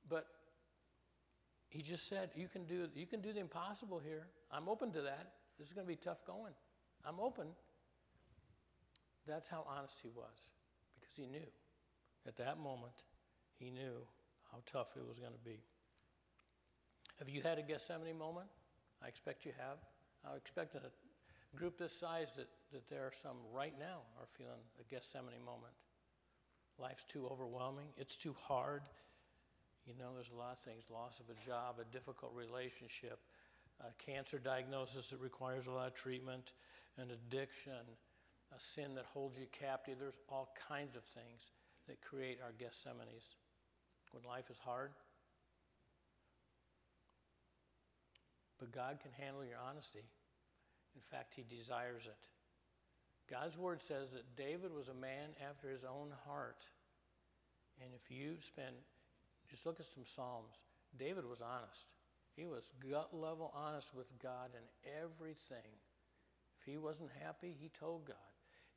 But 0.09 0.27
he 1.69 1.83
just 1.83 2.09
said, 2.09 2.31
you 2.35 2.49
can 2.49 2.65
do 2.65 2.89
you 2.95 3.07
can 3.07 3.21
do 3.21 3.33
the 3.33 3.41
impossible 3.41 3.99
here. 3.99 4.27
I'm 4.51 4.69
open 4.69 4.93
to 4.93 5.03
that. 5.03 5.33
This 5.59 5.69
is 5.69 5.75
going 5.75 5.87
to 5.87 5.89
be 5.89 5.97
tough 5.97 6.25
going. 6.27 6.55
I'm 7.05 7.21
open. 7.21 7.49
That's 9.27 9.51
how 9.51 9.67
honest 9.69 10.01
he 10.03 10.09
was 10.09 10.47
because 10.99 11.15
he 11.15 11.27
knew 11.27 11.47
at 12.27 12.37
that 12.37 12.59
moment 12.59 12.95
he 13.61 13.71
knew 13.71 14.01
how 14.51 14.59
tough 14.67 14.97
it 14.97 15.07
was 15.07 15.19
going 15.19 15.33
to 15.33 15.45
be. 15.45 15.61
Have 17.19 17.29
you 17.29 17.43
had 17.43 17.59
a 17.59 17.63
Gethsemane 17.63 18.19
moment? 18.19 18.49
I 19.05 19.09
expect 19.09 19.45
you 19.45 19.53
have. 19.59 19.77
I 20.25 20.37
expect 20.37 20.75
in 20.75 20.81
a 20.81 21.57
group 21.57 21.79
this 21.79 21.93
size 21.93 22.35
that, 22.37 22.49
that 22.73 22.89
there 22.89 23.03
are 23.03 23.13
some 23.13 23.37
right 23.53 23.75
now 23.79 24.01
are 24.19 24.27
feeling 24.39 24.65
a 24.81 24.85
Gethsemane 24.93 25.45
moment. 25.45 25.75
Life's 26.79 27.05
too 27.05 27.29
overwhelming, 27.31 27.87
it's 27.99 28.17
too 28.17 28.35
hard. 28.49 28.83
You 29.87 29.95
know, 29.99 30.13
there's 30.15 30.31
a 30.31 30.39
lot 30.39 30.53
of 30.53 30.59
things 30.59 30.87
loss 30.91 31.21
of 31.21 31.27
a 31.29 31.47
job, 31.47 31.77
a 31.81 31.93
difficult 31.93 32.33
relationship, 32.35 33.19
a 33.81 33.93
cancer 34.03 34.39
diagnosis 34.39 35.09
that 35.11 35.21
requires 35.21 35.67
a 35.67 35.73
lot 35.73 35.89
of 35.89 35.95
treatment, 35.95 36.53
an 36.97 37.09
addiction, 37.11 37.85
a 38.55 38.61
sin 38.61 38.95
that 38.95 39.05
holds 39.05 39.39
you 39.39 39.47
captive. 39.53 39.97
There's 39.99 40.19
all 40.29 40.55
kinds 40.69 40.97
of 40.97 41.05
things 41.05 41.51
that 41.89 42.01
create 42.03 42.39
our 42.43 42.53
Gethsemanes 42.53 43.35
when 44.13 44.23
life 44.25 44.51
is 44.51 44.59
hard. 44.59 44.91
But 48.59 48.73
God 48.73 48.99
can 49.01 49.13
handle 49.13 49.45
your 49.45 49.59
honesty. 49.69 50.05
In 50.95 51.01
fact, 51.01 51.35
He 51.35 51.45
desires 51.49 52.07
it. 52.07 52.29
God's 53.31 53.57
word 53.57 53.81
says 53.81 54.13
that 54.13 54.37
David 54.37 54.75
was 54.75 54.89
a 54.89 54.95
man 54.95 55.31
after 55.49 55.71
his 55.71 55.85
own 55.85 56.13
heart. 56.27 56.65
And 57.81 57.91
if 57.95 58.11
you 58.11 58.35
spend, 58.41 58.75
just 59.49 59.65
look 59.65 59.79
at 59.79 59.87
some 59.87 60.05
Psalms, 60.05 60.65
David 60.99 61.25
was 61.25 61.41
honest. 61.41 61.87
He 62.35 62.45
was 62.45 62.73
gut 62.91 63.15
level 63.15 63.53
honest 63.55 63.95
with 63.95 64.07
God 64.21 64.51
in 64.55 64.93
everything. 65.01 65.79
If 66.59 66.67
he 66.67 66.77
wasn't 66.77 67.11
happy, 67.23 67.55
he 67.59 67.71
told 67.79 68.07
God. 68.07 68.17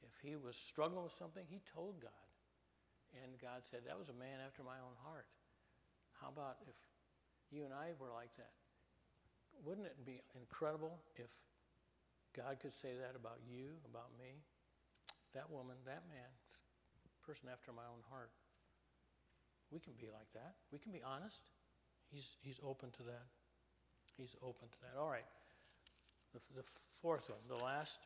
If 0.03 0.13
he 0.21 0.35
was 0.35 0.55
struggling 0.55 1.03
with 1.03 1.13
something, 1.13 1.43
he 1.49 1.61
told 1.73 1.99
God. 1.99 2.11
And 3.21 3.37
God 3.37 3.61
said, 3.69 3.85
That 3.85 3.99
was 3.99 4.09
a 4.09 4.17
man 4.17 4.41
after 4.41 4.65
my 4.65 4.81
own 4.81 4.97
heart. 5.05 5.29
How 6.17 6.33
about 6.33 6.57
if 6.65 6.77
you 7.53 7.65
and 7.65 7.73
I 7.73 7.93
were 8.01 8.09
like 8.09 8.33
that? 8.41 8.53
Wouldn't 9.61 9.85
it 9.85 10.01
be 10.01 10.17
incredible 10.33 10.97
if 11.15 11.29
God 12.33 12.57
could 12.57 12.73
say 12.73 12.97
that 12.97 13.13
about 13.13 13.37
you, 13.45 13.77
about 13.85 14.09
me? 14.17 14.41
That 15.37 15.49
woman, 15.49 15.77
that 15.85 16.05
man, 16.09 16.29
person 17.25 17.47
after 17.51 17.71
my 17.71 17.87
own 17.87 18.03
heart. 18.11 18.29
We 19.71 19.79
can 19.79 19.93
be 19.99 20.07
like 20.11 20.27
that. 20.35 20.55
We 20.71 20.77
can 20.77 20.91
be 20.91 21.01
honest. 21.01 21.41
He's, 22.11 22.35
he's 22.43 22.59
open 22.63 22.91
to 22.99 23.03
that. 23.03 23.25
He's 24.17 24.35
open 24.43 24.67
to 24.69 24.77
that. 24.83 24.99
All 24.99 25.09
right. 25.09 25.25
The, 26.33 26.39
the 26.55 26.63
fourth 27.01 27.29
one, 27.29 27.39
the 27.47 27.63
last 27.63 27.99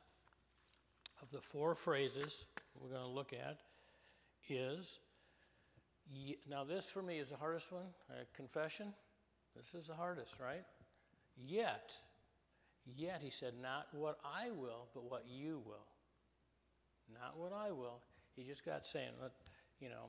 of 1.21 1.31
the 1.31 1.41
four 1.41 1.75
phrases 1.75 2.45
we're 2.79 2.89
going 2.89 3.01
to 3.01 3.11
look 3.11 3.33
at 3.33 3.57
is 4.49 4.99
now 6.49 6.63
this 6.63 6.89
for 6.89 7.01
me 7.01 7.19
is 7.19 7.29
the 7.29 7.35
hardest 7.35 7.71
one 7.71 7.87
uh, 8.09 8.23
confession. 8.33 8.93
This 9.55 9.73
is 9.73 9.87
the 9.87 9.93
hardest 9.93 10.39
right? 10.39 10.63
Yet 11.45 11.91
yet 12.95 13.19
he 13.21 13.29
said 13.29 13.53
not 13.61 13.87
what 13.91 14.17
i 14.23 14.49
will 14.49 14.87
but 14.93 15.03
what 15.09 15.25
you 15.27 15.61
will. 15.65 15.85
Not 17.13 17.37
what 17.37 17.51
i 17.53 17.71
will. 17.71 17.99
He 18.35 18.43
just 18.43 18.65
got 18.65 18.87
saying 18.87 19.11
you 19.79 19.89
know 19.89 20.05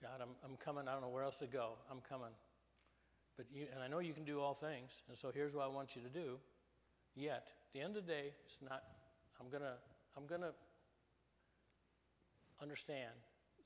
god 0.00 0.20
i'm, 0.22 0.30
I'm 0.44 0.56
coming. 0.56 0.86
I 0.88 0.92
don't 0.92 1.02
know 1.02 1.08
where 1.08 1.24
else 1.24 1.36
to 1.36 1.46
go. 1.46 1.72
I'm 1.90 2.00
coming. 2.08 2.32
But 3.36 3.46
you, 3.52 3.66
and 3.74 3.82
i 3.82 3.88
know 3.88 3.98
you 3.98 4.12
can 4.12 4.24
do 4.24 4.40
all 4.40 4.54
things 4.54 5.02
and 5.08 5.16
so 5.16 5.30
here's 5.34 5.54
what 5.54 5.64
i 5.64 5.68
want 5.68 5.96
you 5.96 6.02
to 6.02 6.08
do. 6.08 6.38
Yet 7.16 7.48
at 7.66 7.72
the 7.72 7.80
end 7.80 7.96
of 7.96 8.06
the 8.06 8.12
day 8.12 8.32
it's 8.44 8.58
not 8.62 8.84
i'm 9.40 9.48
gonna 9.50 9.74
i'm 10.16 10.26
gonna 10.26 10.52
understand 12.62 13.12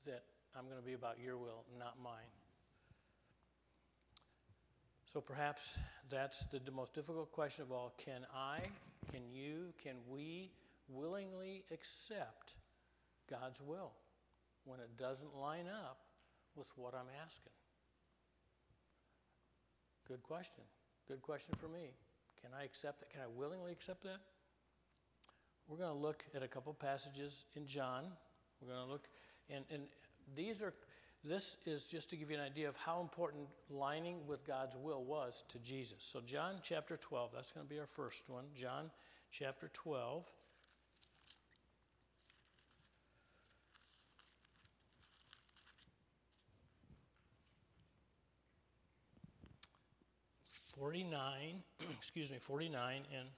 that 0.07 0.25
I'm 0.57 0.65
going 0.67 0.81
to 0.81 0.87
be 0.87 0.93
about 0.95 1.19
your 1.19 1.37
will, 1.37 1.65
not 1.79 1.95
mine. 2.03 2.31
So 5.07 5.21
perhaps 5.21 5.79
that's 6.11 6.45
the, 6.47 6.61
most 6.73 6.93
difficult 6.95 7.33
question 7.33 7.63
of 7.63 7.73
all. 7.73 7.95
Can 8.05 8.27
I, 8.35 8.61
can 9.13 9.23
you, 9.33 9.73
can 9.83 9.95
we 10.09 10.51
willingly 10.89 11.65
accept 11.73 12.55
God's 13.31 13.61
will 13.61 13.93
when 14.65 14.81
it 14.81 14.97
doesn't 14.99 15.37
line 15.37 15.67
up 15.69 15.99
with 16.57 16.67
what 16.77 16.95
I'm 16.95 17.07
asking? 17.25 17.53
Good 20.09 20.23
question. 20.23 20.65
Good 21.07 21.23
question 21.23 21.55
for 21.61 21.69
me. 21.69 21.91
Can 22.41 22.51
I 22.59 22.65
accept 22.65 23.01
that? 23.01 23.11
Can 23.11 23.21
I 23.23 23.27
willingly 23.35 23.73
accept 23.73 24.03
that? 24.03 24.19
We're 25.69 25.79
going 25.79 25.95
to 25.95 25.99
look 25.99 26.25
at 26.35 26.43
a 26.43 26.49
couple 26.49 26.75
passages 26.75 27.47
in 27.57 27.67
John 27.67 28.05
we're 28.61 28.73
going 28.73 28.87
to 28.87 28.93
look, 28.93 29.09
and, 29.51 29.65
and 29.71 29.83
these 30.37 30.63
are, 30.63 30.75
this 31.25 31.57
is 31.67 31.85
just 31.85 32.11
to 32.11 32.17
give 32.17 32.31
you 32.31 32.37
an 32.37 32.43
idea 32.43 32.69
of 32.69 32.77
how 32.77 33.01
important 33.01 33.47
lining 33.71 34.27
with 34.27 34.47
God's 34.47 34.77
will 34.77 35.05
was 35.05 35.45
to 35.49 35.59
Jesus. 35.59 35.99
So, 36.01 36.21
John 36.25 36.57
chapter 36.63 36.97
12, 36.97 37.31
that's 37.35 37.51
going 37.51 37.67
to 37.67 37.71
be 37.71 37.81
our 37.81 37.87
first 37.87 38.29
one. 38.29 38.45
John 38.55 38.91
chapter 39.31 39.71
12. 39.73 40.25
Forty-nine, 50.77 51.63
excuse 51.97 52.33
me, 52.33 52.39
forty-nine 52.41 53.03
and 53.17 53.29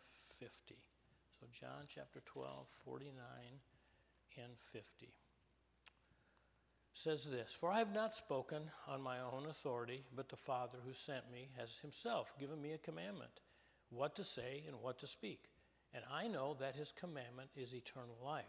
fifty. 0.40 0.79
So 1.38 1.46
John 1.52 1.85
chapter 1.87 2.22
12, 2.24 2.66
49 2.85 3.20
and 4.42 4.57
50 4.72 5.12
says 6.96 7.25
this 7.25 7.53
For 7.53 7.70
I 7.70 7.79
have 7.79 7.92
not 7.92 8.16
spoken 8.16 8.62
on 8.88 9.03
my 9.03 9.18
own 9.20 9.46
authority, 9.49 10.03
but 10.14 10.29
the 10.29 10.37
Father 10.37 10.79
who 10.85 10.92
sent 10.92 11.31
me 11.31 11.49
has 11.59 11.79
himself 11.79 12.33
given 12.40 12.61
me 12.61 12.72
a 12.72 12.79
commandment, 12.79 13.40
what 13.90 14.16
to 14.16 14.25
say 14.25 14.64
and 14.66 14.81
what 14.81 14.99
to 15.01 15.07
speak. 15.07 15.51
And 15.94 16.03
I 16.12 16.27
know 16.27 16.57
that 16.59 16.75
his 16.75 16.92
commandment 16.92 17.51
is 17.55 17.75
eternal 17.75 18.16
life. 18.25 18.44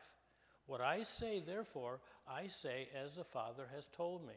What 0.66 0.82
I 0.82 1.04
say, 1.04 1.40
therefore, 1.40 2.00
I 2.28 2.48
say 2.48 2.90
as 2.96 3.16
the 3.16 3.24
Father 3.24 3.68
has 3.74 3.88
told 3.88 4.26
me. 4.26 4.34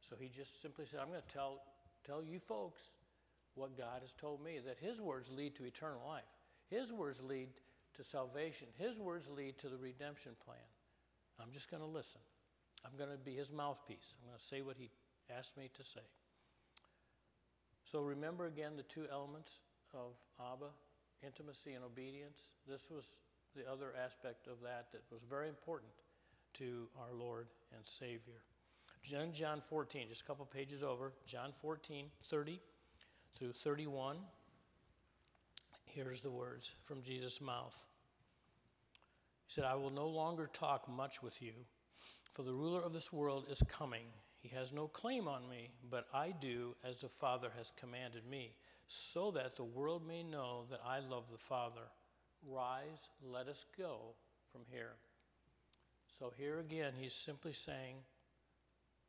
So 0.00 0.16
he 0.18 0.28
just 0.28 0.62
simply 0.62 0.84
said, 0.84 1.00
I'm 1.00 1.08
going 1.08 1.20
to 1.26 1.34
tell, 1.34 1.62
tell 2.06 2.22
you 2.22 2.38
folks 2.38 2.96
what 3.54 3.76
God 3.76 4.02
has 4.02 4.12
told 4.12 4.42
me, 4.42 4.58
that 4.64 4.78
his 4.78 5.00
words 5.00 5.30
lead 5.30 5.54
to 5.56 5.64
eternal 5.64 6.02
life. 6.06 6.24
His 6.70 6.92
words 6.92 7.22
lead 7.22 7.48
to 7.94 8.02
salvation. 8.02 8.68
His 8.78 9.00
words 9.00 9.28
lead 9.28 9.58
to 9.58 9.68
the 9.68 9.76
redemption 9.76 10.32
plan. 10.44 10.58
I'm 11.40 11.52
just 11.52 11.70
going 11.70 11.82
to 11.82 11.88
listen. 11.88 12.20
I'm 12.84 12.96
going 12.98 13.10
to 13.10 13.16
be 13.16 13.34
his 13.34 13.50
mouthpiece. 13.50 14.16
I'm 14.20 14.28
going 14.28 14.38
to 14.38 14.44
say 14.44 14.60
what 14.60 14.76
he 14.78 14.90
asked 15.36 15.56
me 15.56 15.70
to 15.74 15.84
say. 15.84 16.04
So 17.84 18.00
remember 18.00 18.46
again 18.46 18.72
the 18.76 18.82
two 18.82 19.06
elements 19.10 19.62
of 19.92 20.12
Abba 20.40 20.70
intimacy 21.24 21.72
and 21.72 21.84
obedience. 21.84 22.48
This 22.68 22.90
was 22.90 23.22
the 23.56 23.70
other 23.70 23.92
aspect 24.02 24.46
of 24.46 24.60
that 24.62 24.86
that 24.92 25.02
was 25.10 25.22
very 25.22 25.48
important 25.48 25.92
to 26.54 26.88
our 26.98 27.14
Lord 27.14 27.46
and 27.74 27.84
Savior. 27.84 28.42
John, 29.02 29.32
John 29.32 29.60
14, 29.60 30.08
just 30.08 30.22
a 30.22 30.24
couple 30.24 30.46
pages 30.46 30.82
over, 30.82 31.12
John 31.26 31.52
14, 31.52 32.06
30 32.30 32.60
through 33.36 33.52
31. 33.52 34.16
Here's 35.94 36.20
the 36.20 36.30
words 36.30 36.74
from 36.82 37.02
Jesus' 37.02 37.40
mouth. 37.40 37.86
He 39.46 39.52
said, 39.52 39.62
I 39.62 39.76
will 39.76 39.92
no 39.92 40.08
longer 40.08 40.50
talk 40.52 40.88
much 40.88 41.22
with 41.22 41.40
you, 41.40 41.52
for 42.32 42.42
the 42.42 42.52
ruler 42.52 42.82
of 42.82 42.92
this 42.92 43.12
world 43.12 43.44
is 43.48 43.62
coming. 43.68 44.06
He 44.40 44.48
has 44.56 44.72
no 44.72 44.88
claim 44.88 45.28
on 45.28 45.48
me, 45.48 45.70
but 45.88 46.06
I 46.12 46.34
do 46.40 46.74
as 46.82 47.00
the 47.00 47.08
Father 47.08 47.48
has 47.56 47.72
commanded 47.78 48.26
me, 48.28 48.56
so 48.88 49.30
that 49.30 49.54
the 49.54 49.62
world 49.62 50.04
may 50.04 50.24
know 50.24 50.64
that 50.68 50.80
I 50.84 50.98
love 50.98 51.26
the 51.30 51.38
Father. 51.38 51.86
Rise, 52.44 53.08
let 53.24 53.46
us 53.46 53.64
go 53.78 54.16
from 54.50 54.62
here. 54.72 54.94
So 56.18 56.32
here 56.36 56.58
again, 56.58 56.92
he's 57.00 57.14
simply 57.14 57.52
saying, 57.52 57.98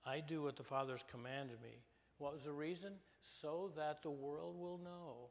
I 0.06 0.20
do 0.20 0.44
what 0.44 0.56
the 0.56 0.64
Father 0.64 0.94
has 0.94 1.04
commanded 1.10 1.60
me. 1.64 1.82
What 2.20 2.36
was 2.36 2.46
the 2.46 2.54
reason? 2.54 2.94
So 3.24 3.72
that 3.76 4.04
the 4.04 4.12
world 4.12 4.56
will 4.60 4.78
know 4.78 5.30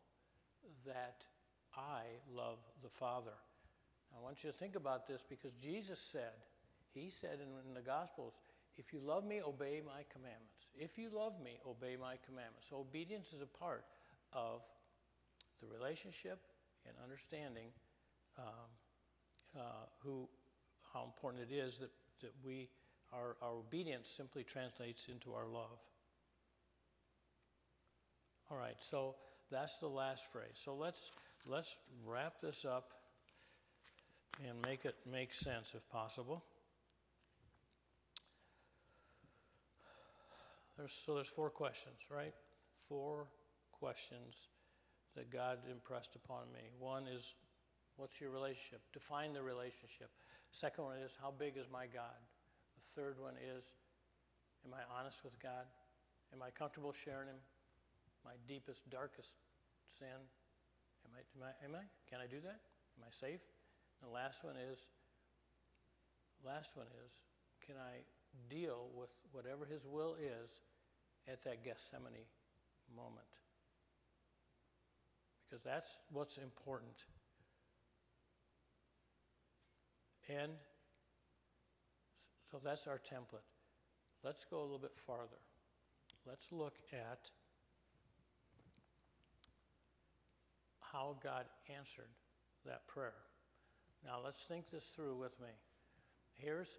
that 0.85 1.23
I 1.77 2.03
love 2.35 2.59
the 2.83 2.89
Father. 2.89 3.35
I 4.17 4.23
want 4.23 4.45
you 4.45 4.51
to 4.51 4.57
think 4.57 4.77
about 4.77 5.07
this 5.07 5.25
because 5.29 5.55
Jesus 5.55 6.01
said, 6.01 6.33
He 6.93 7.11
said 7.11 7.39
in, 7.41 7.49
in, 7.69 7.75
the 7.75 7.83
Gospels, 7.83 8.41
if 8.77 8.93
you 8.93 9.01
love 9.01 9.25
me, 9.25 9.41
obey 9.43 9.83
my 9.85 10.03
commandments. 10.13 10.71
If 10.77 10.99
you 10.99 11.11
love 11.13 11.35
me, 11.43 11.59
obey 11.67 11.97
my 12.01 12.17
commandments. 12.27 12.67
So 12.71 12.79
obedience 12.79 13.33
is 13.33 13.43
a 13.43 13.59
part 13.59 13.85
of 14.33 14.63
the 15.61 15.67
relationship 15.67 16.39
and 16.87 16.95
understanding 17.03 17.69
um, 18.39 18.45
uh, 19.57 19.61
who, 20.01 20.29
how 20.93 21.05
important 21.05 21.51
it 21.51 21.55
is 21.55 21.79
that, 21.79 21.91
that 22.21 22.33
we, 22.45 22.69
our, 23.13 23.37
our 23.43 23.55
obedience 23.55 24.09
simply 24.09 24.45
translates 24.45 25.09
into 25.09 25.33
our 25.33 25.47
love. 25.47 25.79
All 28.51 28.59
right, 28.59 28.77
so 28.81 29.15
that's 29.51 29.77
the 29.79 29.89
last 29.89 30.31
phrase. 30.33 30.55
So 30.55 30.75
let's, 30.75 31.13
let's 31.47 31.79
wrap 32.07 32.41
this 32.41 32.65
up 32.65 32.93
and 34.47 34.61
make 34.67 34.85
it 34.85 34.97
make 35.11 35.35
sense 35.35 35.75
if 35.75 35.89
possible. 35.91 36.45
There's, 40.77 40.93
so 40.93 41.15
there's 41.15 41.29
four 41.29 41.51
questions, 41.51 41.97
right? 42.11 42.35
Four 42.89 43.27
questions 43.73 44.49
that 45.15 45.31
God 45.31 45.59
impressed 45.71 46.17
upon 46.17 46.51
me. 46.53 46.61
One 46.81 47.07
is, 47.07 47.35
what's 47.97 48.21
your 48.21 48.31
relationship? 48.31 48.81
Define 48.93 49.33
the 49.33 49.43
relationship. 49.43 50.11
Second 50.51 50.85
one 50.85 50.99
is, 50.99 51.17
how 51.21 51.33
big 51.37 51.57
is 51.57 51.67
my 51.73 51.87
God? 51.87 52.19
The 52.77 53.01
third 53.01 53.21
one 53.21 53.35
is, 53.57 53.65
am 54.67 54.75
I 54.75 54.99
honest 54.99 55.25
with 55.25 55.41
God? 55.41 55.67
Am 56.33 56.43
I 56.43 56.51
comfortable 56.51 56.93
sharing 56.93 57.29
Him? 57.29 57.37
My 58.25 58.33
deepest, 58.49 58.89
darkest 58.91 59.37
sin? 59.89 60.27
Am 61.15 61.43
I, 61.43 61.47
am 61.47 61.55
I, 61.63 61.65
am 61.65 61.75
I? 61.83 61.85
Can 62.11 62.21
I 62.21 62.27
do 62.27 62.41
that? 62.43 62.61
Am 62.99 63.05
I 63.07 63.11
safe? 63.11 63.41
The 64.03 64.09
last 64.09 64.45
one 64.45 64.55
is, 64.71 64.89
last 66.45 66.77
one 66.77 66.87
is, 67.07 67.25
can 67.65 67.77
I 67.77 68.03
deal 68.53 68.89
with 68.95 69.11
whatever 69.33 69.65
His 69.65 69.87
will 69.87 70.17
is 70.21 70.61
at 71.29 71.43
that 71.45 71.65
Gethsemane 71.65 72.27
moment? 72.95 73.27
Because 75.49 75.63
that's 75.63 75.99
what's 76.11 76.39
important. 76.39 77.05
And 80.29 80.53
so 82.51 82.61
that's 82.65 82.87
our 82.87 82.99
template. 82.99 83.47
Let's 84.25 84.45
go 84.45 84.61
a 84.61 84.63
little 84.63 84.79
bit 84.79 84.97
farther. 84.97 85.41
Let's 86.27 86.51
look 86.51 86.79
at 86.93 87.31
how 90.95 91.17
God 91.23 91.45
answered 91.77 92.09
that 92.65 92.87
prayer. 92.87 93.19
Now, 94.07 94.21
let's 94.25 94.45
think 94.45 94.71
this 94.71 94.87
through 94.87 95.17
with 95.17 95.39
me. 95.41 95.49
Here's, 96.35 96.79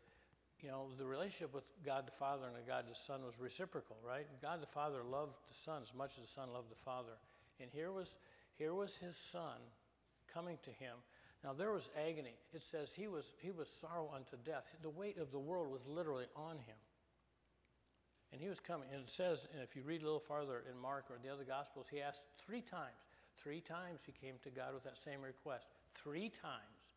you 0.62 0.70
know, 0.70 0.88
the 0.98 1.06
relationship 1.06 1.54
with 1.54 1.66
God 1.86 2.08
the 2.08 2.12
Father 2.12 2.46
and 2.48 2.66
God 2.66 2.86
the 2.90 2.96
Son 2.96 3.26
was 3.26 3.40
reciprocal, 3.40 3.98
right? 4.08 4.26
God 4.42 4.62
the 4.62 4.68
Father 4.68 5.04
loved 5.04 5.34
the 5.50 5.54
Son 5.54 5.82
as 5.82 5.94
much 5.94 6.12
as 6.18 6.24
the 6.24 6.32
Son 6.32 6.54
loved 6.54 6.72
the 6.72 6.82
Father. 6.84 7.18
And 7.60 7.70
here 7.74 7.92
was, 7.92 8.18
here 8.58 8.74
was 8.74 8.96
his 8.96 9.18
Son 9.18 9.60
coming 10.34 10.58
to 10.64 10.70
him. 10.70 10.96
Now, 11.44 11.52
there 11.52 11.72
was 11.72 11.90
agony. 12.08 12.36
It 12.54 12.64
says 12.64 12.94
he 12.94 13.08
was, 13.08 13.34
he 13.42 13.52
was 13.52 13.68
sorrow 13.68 14.10
unto 14.16 14.38
death. 14.46 14.74
The 14.82 14.90
weight 14.90 15.18
of 15.18 15.32
the 15.32 15.40
world 15.40 15.72
was 15.72 15.86
literally 15.88 16.26
on 16.36 16.56
him. 16.56 16.78
And 18.32 18.42
he 18.42 18.48
was 18.48 18.60
coming. 18.60 18.88
And 18.94 19.02
it 19.04 19.10
says, 19.10 19.48
and 19.54 19.62
if 19.62 19.76
you 19.76 19.84
read 19.84 20.02
a 20.02 20.06
little 20.06 20.20
farther 20.20 20.64
in 20.72 20.80
Mark 20.80 21.06
or 21.10 21.18
the 21.22 21.32
other 21.32 21.44
Gospels, 21.44 21.88
he 21.92 22.02
asked 22.02 22.26
three 22.46 22.62
times. 22.62 23.08
Three 23.42 23.62
times 23.62 24.02
he 24.06 24.12
came 24.12 24.36
to 24.44 24.50
God 24.50 24.74
with 24.74 24.84
that 24.84 24.98
same 24.98 25.22
request. 25.22 25.70
Three 25.94 26.30
times. 26.30 26.92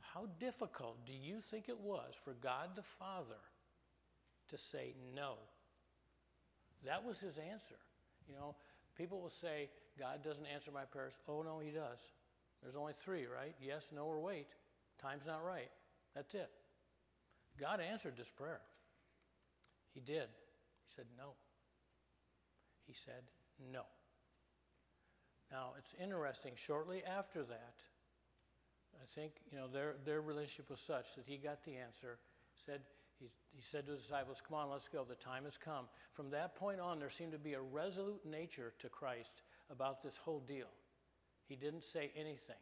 How 0.00 0.26
difficult 0.38 1.06
do 1.06 1.12
you 1.12 1.40
think 1.40 1.68
it 1.68 1.78
was 1.78 2.18
for 2.22 2.34
God 2.34 2.70
the 2.74 2.82
Father 2.82 3.40
to 4.48 4.58
say 4.58 4.94
no? 5.14 5.34
That 6.84 7.04
was 7.04 7.20
his 7.20 7.38
answer. 7.38 7.76
You 8.28 8.34
know, 8.34 8.54
people 8.96 9.20
will 9.20 9.30
say, 9.30 9.68
God 9.98 10.24
doesn't 10.24 10.46
answer 10.46 10.70
my 10.72 10.84
prayers. 10.84 11.20
Oh, 11.28 11.42
no, 11.42 11.60
he 11.60 11.70
does. 11.70 12.08
There's 12.62 12.76
only 12.76 12.92
three, 12.92 13.26
right? 13.26 13.54
Yes, 13.60 13.92
no, 13.94 14.04
or 14.04 14.20
wait. 14.20 14.48
Time's 15.00 15.26
not 15.26 15.44
right. 15.44 15.70
That's 16.14 16.34
it. 16.34 16.50
God 17.58 17.80
answered 17.80 18.14
this 18.16 18.30
prayer. 18.30 18.60
He 19.92 20.00
did. 20.00 20.28
He 20.82 20.92
said 20.96 21.06
no. 21.16 21.32
He 22.86 22.94
said 22.94 23.22
no. 23.72 23.82
Now, 25.50 25.72
it's 25.78 25.94
interesting, 26.00 26.52
shortly 26.54 27.02
after 27.04 27.42
that, 27.42 27.74
I 28.94 29.06
think, 29.14 29.32
you 29.50 29.58
know, 29.58 29.66
their, 29.66 29.94
their 30.04 30.20
relationship 30.20 30.70
was 30.70 30.80
such 30.80 31.14
that 31.16 31.24
he 31.26 31.36
got 31.36 31.64
the 31.64 31.76
answer, 31.76 32.18
said, 32.54 32.80
he, 33.18 33.30
he 33.54 33.62
said 33.62 33.84
to 33.86 33.92
his 33.92 34.00
disciples, 34.00 34.40
Come 34.46 34.58
on, 34.58 34.70
let's 34.70 34.88
go. 34.88 35.04
The 35.04 35.14
time 35.14 35.44
has 35.44 35.56
come. 35.56 35.86
From 36.12 36.30
that 36.30 36.54
point 36.54 36.80
on, 36.80 36.98
there 36.98 37.10
seemed 37.10 37.32
to 37.32 37.38
be 37.38 37.54
a 37.54 37.60
resolute 37.60 38.24
nature 38.24 38.72
to 38.78 38.88
Christ 38.88 39.42
about 39.70 40.02
this 40.02 40.16
whole 40.16 40.40
deal. 40.40 40.68
He 41.48 41.56
didn't 41.56 41.84
say 41.84 42.10
anything. 42.16 42.56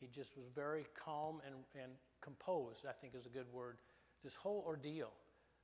He 0.00 0.06
just 0.06 0.36
was 0.36 0.46
very 0.54 0.86
calm 0.94 1.40
and, 1.46 1.54
and 1.80 1.92
composed, 2.20 2.86
I 2.88 2.92
think 2.92 3.14
is 3.14 3.26
a 3.26 3.30
good 3.30 3.50
word. 3.52 3.78
This 4.24 4.36
whole 4.36 4.64
ordeal 4.66 5.12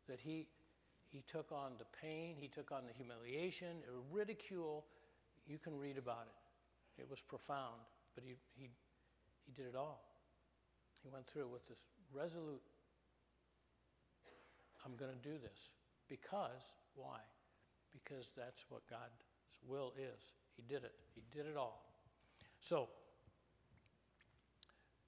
that 0.08 0.20
he, 0.20 0.46
he 1.08 1.22
took 1.26 1.50
on 1.52 1.72
the 1.78 1.86
pain, 2.00 2.36
he 2.38 2.48
took 2.48 2.72
on 2.72 2.82
the 2.86 2.92
humiliation, 2.92 3.78
the 3.86 4.00
ridicule, 4.10 4.84
you 5.46 5.58
can 5.58 5.76
read 5.76 5.98
about 5.98 6.26
it. 6.26 6.41
It 6.98 7.08
was 7.10 7.20
profound, 7.20 7.80
but 8.14 8.24
he, 8.24 8.34
he 8.54 8.68
he 9.44 9.52
did 9.52 9.66
it 9.68 9.76
all. 9.76 10.02
He 11.02 11.08
went 11.08 11.26
through 11.26 11.48
with 11.48 11.66
this 11.68 11.88
resolute, 12.12 12.62
I'm 14.84 14.94
going 14.96 15.10
to 15.10 15.28
do 15.28 15.36
this. 15.42 15.70
Because, 16.08 16.62
why? 16.94 17.18
Because 17.92 18.30
that's 18.36 18.64
what 18.68 18.82
God's 18.88 19.24
will 19.66 19.92
is. 19.98 20.32
He 20.56 20.62
did 20.62 20.84
it, 20.84 20.92
He 21.14 21.22
did 21.36 21.46
it 21.46 21.56
all. 21.56 21.82
So, 22.60 22.88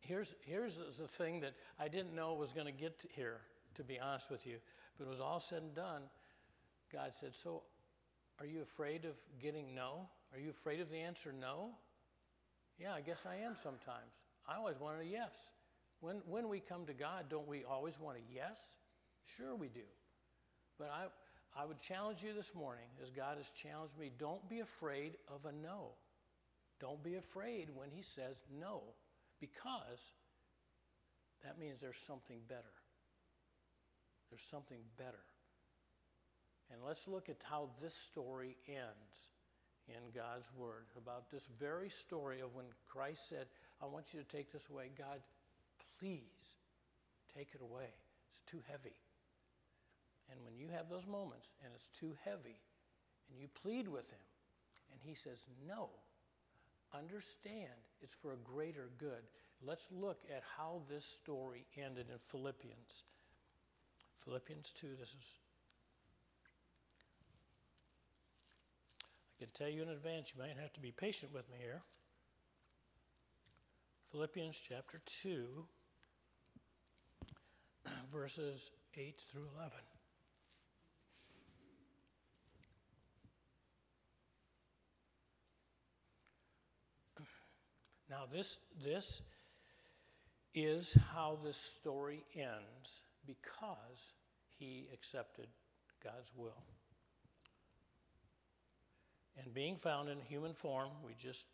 here's, 0.00 0.34
here's 0.44 0.78
the 0.98 1.08
thing 1.08 1.40
that 1.40 1.54
I 1.78 1.88
didn't 1.88 2.14
know 2.14 2.34
was 2.34 2.52
going 2.52 2.66
to 2.66 2.72
get 2.72 3.04
here, 3.14 3.40
to 3.76 3.84
be 3.84 3.98
honest 4.00 4.30
with 4.30 4.46
you. 4.46 4.56
But 4.98 5.04
it 5.04 5.10
was 5.10 5.20
all 5.20 5.40
said 5.40 5.62
and 5.62 5.74
done. 5.74 6.02
God 6.92 7.12
said, 7.14 7.34
So, 7.34 7.62
are 8.40 8.46
you 8.46 8.62
afraid 8.62 9.04
of 9.04 9.14
getting 9.40 9.74
no? 9.74 10.08
Are 10.34 10.40
you 10.40 10.50
afraid 10.50 10.80
of 10.80 10.90
the 10.90 10.98
answer 10.98 11.32
no? 11.32 11.70
Yeah, 12.78 12.92
I 12.92 13.02
guess 13.02 13.22
I 13.24 13.44
am 13.46 13.54
sometimes. 13.54 14.12
I 14.48 14.56
always 14.56 14.80
wanted 14.80 15.02
a 15.02 15.06
yes. 15.06 15.48
When, 16.00 16.16
when 16.26 16.48
we 16.48 16.58
come 16.58 16.86
to 16.86 16.92
God, 16.92 17.26
don't 17.30 17.46
we 17.46 17.62
always 17.64 18.00
want 18.00 18.18
a 18.18 18.34
yes? 18.34 18.74
Sure, 19.36 19.54
we 19.54 19.68
do. 19.68 19.86
But 20.76 20.90
I, 20.90 21.62
I 21.62 21.64
would 21.64 21.78
challenge 21.78 22.24
you 22.24 22.34
this 22.34 22.52
morning, 22.52 22.88
as 23.00 23.10
God 23.10 23.36
has 23.36 23.48
challenged 23.50 23.96
me, 23.96 24.10
don't 24.18 24.46
be 24.48 24.58
afraid 24.58 25.16
of 25.32 25.44
a 25.46 25.52
no. 25.52 25.92
Don't 26.80 27.02
be 27.02 27.14
afraid 27.14 27.68
when 27.72 27.90
He 27.90 28.02
says 28.02 28.36
no, 28.60 28.82
because 29.40 30.12
that 31.44 31.60
means 31.60 31.80
there's 31.80 31.96
something 31.96 32.40
better. 32.48 32.74
There's 34.30 34.42
something 34.42 34.80
better. 34.98 35.22
And 36.72 36.80
let's 36.84 37.06
look 37.06 37.28
at 37.28 37.36
how 37.44 37.68
this 37.80 37.94
story 37.94 38.56
ends 38.66 39.28
in 39.88 40.10
God's 40.14 40.50
Word 40.56 40.86
about 40.96 41.30
this 41.30 41.48
very 41.60 41.90
story 41.90 42.40
of 42.40 42.54
when 42.54 42.66
Christ 42.88 43.28
said, 43.28 43.46
I 43.82 43.86
want 43.86 44.14
you 44.14 44.20
to 44.20 44.36
take 44.36 44.52
this 44.52 44.68
away. 44.70 44.90
God, 44.96 45.20
please 45.98 46.20
take 47.36 47.48
it 47.54 47.60
away. 47.60 47.90
It's 48.30 48.50
too 48.50 48.62
heavy. 48.70 48.96
And 50.30 50.40
when 50.44 50.56
you 50.56 50.68
have 50.74 50.88
those 50.88 51.06
moments 51.06 51.52
and 51.64 51.72
it's 51.74 51.88
too 52.00 52.16
heavy 52.24 52.58
and 53.30 53.40
you 53.40 53.48
plead 53.62 53.88
with 53.88 54.08
Him 54.10 54.26
and 54.92 55.00
He 55.04 55.14
says, 55.14 55.46
no, 55.68 55.90
understand 56.96 57.74
it's 58.02 58.14
for 58.14 58.32
a 58.32 58.36
greater 58.36 58.88
good. 58.98 59.22
Let's 59.66 59.86
look 59.90 60.18
at 60.34 60.42
how 60.56 60.82
this 60.88 61.04
story 61.04 61.64
ended 61.76 62.06
in 62.10 62.18
Philippians. 62.18 63.02
Philippians 64.24 64.72
2, 64.80 64.88
this 64.98 65.08
is 65.08 65.38
can 69.44 69.52
tell 69.52 69.68
you 69.68 69.82
in 69.82 69.90
advance, 69.90 70.32
you 70.34 70.40
might 70.40 70.56
have 70.58 70.72
to 70.72 70.80
be 70.80 70.90
patient 70.90 71.30
with 71.34 71.46
me 71.50 71.58
here. 71.60 71.82
Philippians 74.10 74.58
chapter 74.66 75.02
2, 75.22 75.66
verses 78.12 78.70
8 78.96 79.20
through 79.30 79.48
11. 79.56 79.72
Now, 88.08 88.24
this, 88.32 88.56
this 88.82 89.20
is 90.54 90.96
how 91.12 91.36
this 91.44 91.58
story 91.58 92.24
ends 92.34 93.02
because 93.26 94.12
he 94.58 94.88
accepted 94.94 95.48
God's 96.02 96.32
will. 96.34 96.62
And 99.42 99.52
being 99.52 99.76
found 99.76 100.08
in 100.08 100.20
human 100.20 100.54
form, 100.54 100.90
we 101.04 101.14
just 101.14 101.44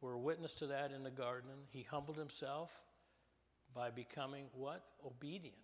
were 0.00 0.16
witness 0.16 0.54
to 0.54 0.66
that 0.68 0.92
in 0.92 1.02
the 1.02 1.10
garden. 1.10 1.50
He 1.70 1.82
humbled 1.82 2.16
himself 2.16 2.80
by 3.74 3.90
becoming 3.90 4.46
what? 4.52 4.82
Obedient. 5.04 5.56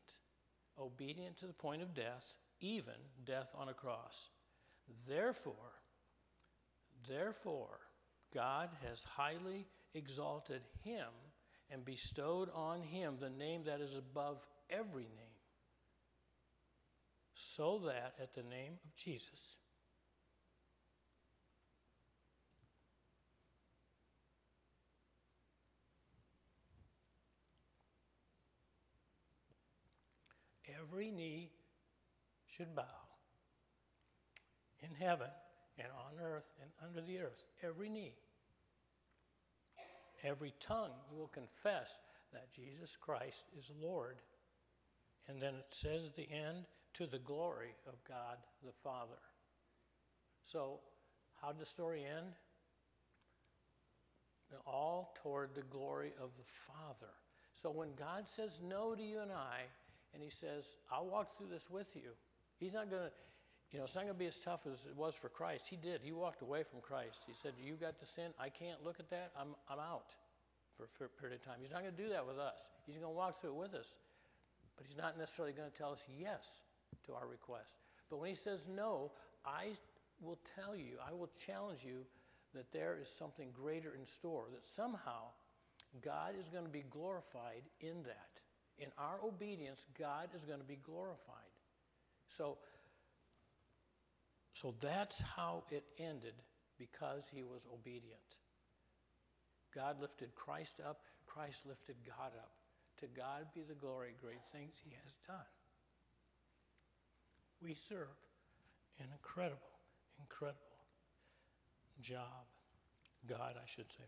Obedient 0.78 1.38
to 1.38 1.46
the 1.46 1.52
point 1.52 1.82
of 1.82 1.94
death, 1.94 2.34
even 2.60 2.94
death 3.24 3.48
on 3.56 3.68
a 3.68 3.74
cross. 3.74 4.28
Therefore, 5.08 5.54
therefore, 7.08 7.78
God 8.34 8.68
has 8.86 9.02
highly 9.02 9.66
exalted 9.94 10.60
him 10.84 11.08
and 11.70 11.84
bestowed 11.84 12.50
on 12.54 12.82
him 12.82 13.16
the 13.18 13.30
name 13.30 13.64
that 13.64 13.80
is 13.80 13.96
above 13.96 14.38
every 14.70 15.04
name, 15.04 15.40
so 17.34 17.80
that 17.86 18.14
at 18.22 18.34
the 18.34 18.42
name 18.42 18.74
of 18.84 18.94
Jesus, 18.94 19.56
every 30.80 31.10
knee 31.10 31.50
should 32.46 32.74
bow 32.74 32.84
in 34.80 34.94
heaven 34.94 35.28
and 35.78 35.88
on 35.88 36.24
earth 36.24 36.46
and 36.62 36.70
under 36.86 37.06
the 37.06 37.18
earth. 37.18 37.44
Every 37.62 37.88
knee. 37.88 38.14
Every 40.24 40.54
tongue 40.60 40.92
will 41.12 41.28
confess 41.28 41.98
that 42.32 42.52
Jesus 42.52 42.96
Christ 42.96 43.44
is 43.56 43.70
Lord. 43.80 44.16
And 45.28 45.40
then 45.40 45.54
it 45.54 45.66
says 45.70 46.06
at 46.06 46.16
the 46.16 46.28
end, 46.30 46.64
to 46.96 47.06
the 47.06 47.18
glory 47.18 47.74
of 47.86 47.94
God 48.08 48.38
the 48.64 48.72
Father. 48.82 49.20
So, 50.42 50.80
how 51.42 51.52
did 51.52 51.60
the 51.60 51.66
story 51.66 52.04
end? 52.04 52.32
All 54.66 55.14
toward 55.22 55.54
the 55.54 55.62
glory 55.62 56.12
of 56.22 56.30
the 56.38 56.44
Father. 56.44 57.12
So, 57.52 57.70
when 57.70 57.90
God 57.98 58.28
says 58.28 58.60
no 58.66 58.94
to 58.94 59.02
you 59.02 59.20
and 59.20 59.30
I, 59.30 59.60
and 60.16 60.24
He 60.24 60.30
says, 60.30 60.66
I'll 60.90 61.06
walk 61.06 61.36
through 61.36 61.48
this 61.52 61.68
with 61.70 61.94
you, 61.94 62.16
He's 62.58 62.72
not 62.72 62.88
going 62.90 63.02
to, 63.02 63.10
you 63.70 63.78
know, 63.78 63.84
it's 63.84 63.94
not 63.94 64.04
going 64.04 64.14
to 64.14 64.18
be 64.18 64.26
as 64.26 64.38
tough 64.38 64.60
as 64.66 64.86
it 64.86 64.96
was 64.96 65.14
for 65.14 65.28
Christ. 65.28 65.66
He 65.68 65.76
did. 65.76 66.00
He 66.02 66.12
walked 66.12 66.40
away 66.40 66.62
from 66.62 66.80
Christ. 66.80 67.24
He 67.26 67.34
said, 67.34 67.52
You 67.62 67.74
got 67.74 68.00
the 68.00 68.06
sin. 68.06 68.32
I 68.40 68.48
can't 68.48 68.82
look 68.82 68.98
at 68.98 69.10
that. 69.10 69.32
I'm, 69.38 69.48
I'm 69.68 69.78
out 69.78 70.14
for, 70.76 70.88
for 70.96 71.04
a 71.04 71.08
period 71.20 71.38
of 71.40 71.44
time. 71.44 71.56
He's 71.60 71.70
not 71.70 71.82
going 71.82 71.94
to 71.94 72.02
do 72.02 72.08
that 72.08 72.26
with 72.26 72.38
us. 72.38 72.56
He's 72.86 72.96
going 72.96 73.12
to 73.12 73.16
walk 73.16 73.40
through 73.40 73.50
it 73.50 73.56
with 73.56 73.74
us. 73.74 73.98
But 74.76 74.86
He's 74.86 74.96
not 74.96 75.18
necessarily 75.18 75.52
going 75.52 75.70
to 75.70 75.76
tell 75.76 75.92
us 75.92 76.02
yes 76.18 76.48
to 77.06 77.12
our 77.12 77.26
request. 77.26 77.76
But 78.08 78.20
when 78.20 78.30
He 78.30 78.34
says 78.34 78.68
no, 78.68 79.12
I 79.44 79.76
will 80.22 80.38
tell 80.54 80.74
you, 80.74 80.96
I 81.06 81.12
will 81.12 81.30
challenge 81.46 81.84
you 81.84 82.06
that 82.54 82.72
there 82.72 82.96
is 82.98 83.08
something 83.08 83.50
greater 83.52 83.94
in 83.98 84.06
store, 84.06 84.44
that 84.52 84.66
somehow 84.66 85.28
God 86.02 86.34
is 86.38 86.48
going 86.48 86.64
to 86.64 86.70
be 86.70 86.84
glorified 86.88 87.62
in 87.80 88.02
that. 88.04 88.40
In 88.78 88.88
our 88.98 89.18
obedience, 89.24 89.86
God 89.98 90.28
is 90.34 90.44
going 90.44 90.60
to 90.60 90.66
be 90.66 90.78
glorified. 90.84 91.54
So, 92.28 92.58
so 94.52 94.74
that's 94.80 95.20
how 95.20 95.64
it 95.70 95.84
ended 95.98 96.34
because 96.78 97.24
he 97.32 97.42
was 97.42 97.66
obedient. 97.72 98.20
God 99.74 100.00
lifted 100.00 100.34
Christ 100.34 100.80
up, 100.86 101.00
Christ 101.26 101.62
lifted 101.66 101.96
God 102.06 102.32
up. 102.36 102.50
To 103.00 103.06
God 103.14 103.46
be 103.54 103.62
the 103.62 103.74
glory, 103.74 104.14
great 104.20 104.44
things 104.52 104.74
he 104.82 104.90
has 105.02 105.12
done. 105.26 105.36
We 107.62 107.74
serve 107.74 108.08
an 108.98 109.06
incredible, 109.12 109.60
incredible 110.18 110.60
job. 112.00 112.46
God, 113.26 113.54
I 113.56 113.66
should 113.66 113.90
say. 113.90 114.04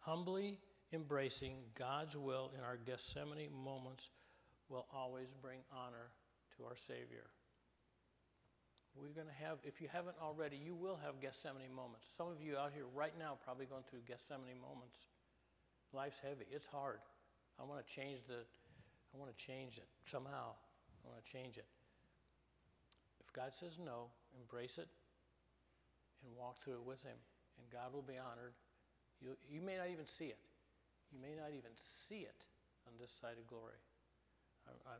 Humbly 0.00 0.58
embracing 0.92 1.56
God's 1.74 2.16
will 2.16 2.52
in 2.56 2.64
our 2.64 2.76
Gethsemane 2.76 3.50
moments 3.52 4.10
will 4.68 4.86
always 4.94 5.34
bring 5.40 5.58
honor 5.72 6.10
to 6.56 6.64
our 6.64 6.76
Savior. 6.76 7.26
We're 8.96 9.12
going 9.12 9.28
to 9.28 9.44
have, 9.44 9.58
if 9.62 9.80
you 9.80 9.88
haven't 9.92 10.16
already, 10.22 10.56
you 10.56 10.74
will 10.74 10.98
have 11.04 11.20
Gethsemane 11.20 11.74
moments. 11.74 12.08
Some 12.16 12.28
of 12.28 12.40
you 12.40 12.56
out 12.56 12.72
here 12.74 12.86
right 12.94 13.12
now 13.18 13.36
probably 13.44 13.66
going 13.66 13.84
through 13.90 14.00
Gethsemane 14.08 14.60
moments. 14.60 15.06
Life's 15.92 16.20
heavy. 16.20 16.46
It's 16.50 16.66
hard. 16.66 16.98
I 17.60 17.64
want 17.64 17.84
to 17.84 17.92
change 17.92 18.24
the, 18.26 18.40
I 19.12 19.18
want 19.18 19.36
to 19.36 19.36
change 19.36 19.76
it 19.76 19.88
somehow. 20.04 20.56
I 21.04 21.08
want 21.08 21.22
to 21.22 21.30
change 21.30 21.58
it. 21.58 21.66
If 23.20 23.32
God 23.32 23.54
says 23.54 23.78
no, 23.78 24.08
embrace 24.40 24.78
it 24.78 24.88
and 26.24 26.32
walk 26.36 26.62
through 26.64 26.74
it 26.74 26.84
with 26.84 27.02
Him, 27.02 27.16
and 27.58 27.70
God 27.70 27.92
will 27.92 28.02
be 28.02 28.16
honored. 28.16 28.54
You, 29.20 29.36
you 29.48 29.60
may 29.60 29.76
not 29.76 29.88
even 29.92 30.06
see 30.06 30.26
it. 30.26 30.38
You 31.12 31.20
may 31.20 31.34
not 31.36 31.50
even 31.50 31.70
see 31.76 32.26
it 32.26 32.44
on 32.86 32.94
this 33.00 33.12
side 33.12 33.38
of 33.38 33.46
glory. 33.46 33.78
I, 34.66 34.70
I, 34.90 34.94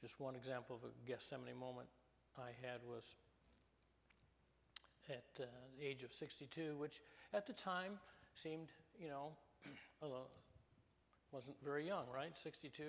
just 0.00 0.20
one 0.20 0.36
example 0.36 0.76
of 0.76 0.88
a 0.88 0.92
Gethsemane 1.06 1.58
moment 1.58 1.88
I 2.38 2.50
had 2.62 2.80
was 2.88 3.14
at 5.08 5.24
uh, 5.40 5.46
the 5.78 5.86
age 5.86 6.02
of 6.02 6.12
62, 6.12 6.76
which 6.76 7.00
at 7.34 7.46
the 7.46 7.52
time 7.52 7.98
seemed, 8.34 8.68
you 9.00 9.08
know, 9.08 9.32
wasn't 11.32 11.56
very 11.64 11.86
young, 11.86 12.04
right? 12.14 12.36
62. 12.36 12.82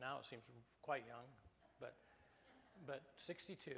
Now 0.00 0.18
it 0.20 0.26
seems 0.26 0.48
quite 0.82 1.04
young, 1.06 1.26
but 1.80 1.94
but 2.86 3.02
62, 3.16 3.70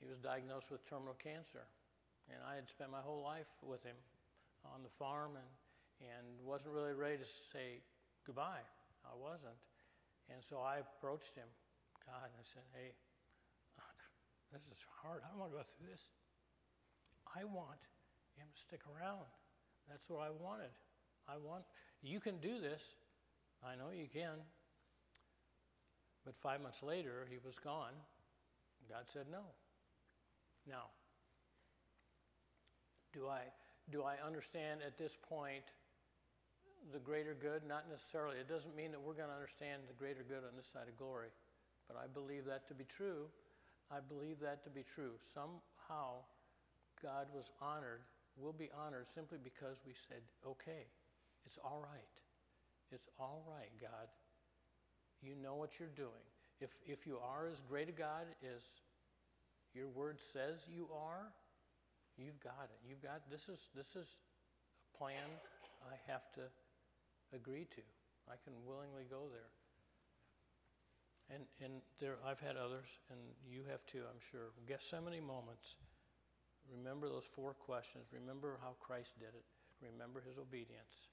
he 0.00 0.06
was 0.08 0.18
diagnosed 0.18 0.70
with 0.70 0.88
terminal 0.88 1.14
cancer, 1.22 1.62
and 2.28 2.38
I 2.50 2.54
had 2.54 2.68
spent 2.68 2.90
my 2.90 3.00
whole 3.00 3.22
life 3.22 3.50
with 3.62 3.82
him 3.84 3.96
on 4.64 4.82
the 4.82 4.90
farm 4.98 5.32
and 5.36 5.46
and 6.00 6.26
wasn't 6.44 6.74
really 6.74 6.94
ready 6.94 7.18
to 7.18 7.24
say 7.24 7.82
goodbye. 8.26 8.64
I 9.04 9.14
wasn't, 9.16 9.56
and 10.28 10.42
so 10.42 10.58
I 10.58 10.78
approached 10.78 11.34
him 11.34 11.48
God 12.08 12.24
and 12.32 12.40
I 12.40 12.44
said, 12.44 12.64
Hey, 12.72 12.96
this 14.52 14.64
is 14.64 14.80
hard. 15.02 15.20
I 15.20 15.28
don't 15.28 15.38
want 15.38 15.52
to 15.52 15.58
go 15.60 15.64
through 15.76 15.92
this. 15.92 16.08
I 17.36 17.44
want 17.44 17.84
him 18.40 18.48
to 18.48 18.58
stick 18.58 18.80
around. 18.88 19.28
That's 19.88 20.08
what 20.08 20.24
I 20.24 20.32
wanted. 20.32 20.72
I 21.28 21.36
want, 21.36 21.64
you 22.00 22.20
can 22.20 22.40
do 22.40 22.60
this. 22.60 22.94
I 23.60 23.76
know 23.76 23.92
you 23.92 24.08
can. 24.08 24.40
But 26.24 26.36
five 26.36 26.62
months 26.62 26.82
later, 26.82 27.28
he 27.28 27.36
was 27.44 27.58
gone. 27.58 27.92
God 28.88 29.04
said 29.06 29.26
no. 29.30 29.44
Now, 30.66 30.88
do 33.12 33.28
I, 33.28 33.40
do 33.90 34.02
I 34.02 34.16
understand 34.26 34.80
at 34.86 34.96
this 34.96 35.16
point 35.28 35.64
the 36.92 36.98
greater 36.98 37.34
good? 37.34 37.62
Not 37.66 37.88
necessarily. 37.90 38.36
It 38.38 38.48
doesn't 38.48 38.76
mean 38.76 38.92
that 38.92 39.00
we're 39.00 39.14
going 39.18 39.28
to 39.28 39.34
understand 39.34 39.82
the 39.86 39.94
greater 39.94 40.24
good 40.26 40.44
on 40.46 40.56
this 40.56 40.66
side 40.66 40.88
of 40.88 40.96
glory. 40.96 41.28
But 41.86 41.96
I 41.96 42.06
believe 42.06 42.44
that 42.46 42.68
to 42.68 42.74
be 42.74 42.84
true. 42.84 43.26
I 43.90 44.00
believe 44.00 44.40
that 44.40 44.64
to 44.64 44.70
be 44.70 44.82
true. 44.82 45.12
Somehow, 45.20 46.24
God 47.02 47.26
was 47.34 47.50
honored, 47.60 48.00
will 48.36 48.52
be 48.52 48.70
honored 48.76 49.08
simply 49.08 49.38
because 49.42 49.82
we 49.86 49.94
said, 50.08 50.20
okay, 50.46 50.84
it's 51.46 51.58
all 51.64 51.80
right. 51.80 52.12
It's 52.92 53.08
all 53.18 53.42
right, 53.48 53.70
God. 53.80 54.08
You 55.22 55.34
know 55.42 55.56
what 55.56 55.78
you're 55.78 55.96
doing. 55.96 56.26
If, 56.60 56.70
if 56.86 57.06
you 57.06 57.18
are 57.18 57.46
as 57.50 57.62
great 57.62 57.88
a 57.88 57.92
God 57.92 58.26
as 58.56 58.80
your 59.74 59.88
word 59.88 60.20
says 60.20 60.66
you 60.70 60.88
are, 60.92 61.32
you've 62.16 62.40
got 62.40 62.68
it. 62.70 62.78
You've 62.88 63.02
got 63.02 63.30
this 63.30 63.48
is 63.48 63.68
this 63.74 63.94
is 63.94 64.20
a 64.94 64.98
plan 64.98 65.24
I 65.86 65.94
have 66.10 66.30
to 66.34 66.40
agree 67.34 67.66
to. 67.76 67.82
I 68.28 68.36
can 68.44 68.52
willingly 68.66 69.04
go 69.08 69.28
there. 69.32 69.52
And, 71.28 71.44
and 71.60 71.84
there, 72.00 72.16
I've 72.24 72.40
had 72.40 72.56
others, 72.56 72.88
and 73.12 73.20
you 73.44 73.60
have 73.68 73.84
too, 73.84 74.00
I'm 74.08 74.20
sure. 74.32 74.56
Gethsemane 74.66 75.20
moments. 75.20 75.76
Remember 76.72 77.08
those 77.08 77.24
four 77.24 77.52
questions. 77.52 78.08
Remember 78.12 78.58
how 78.60 78.76
Christ 78.80 79.18
did 79.18 79.32
it. 79.36 79.44
Remember 79.80 80.24
his 80.24 80.38
obedience. 80.38 81.08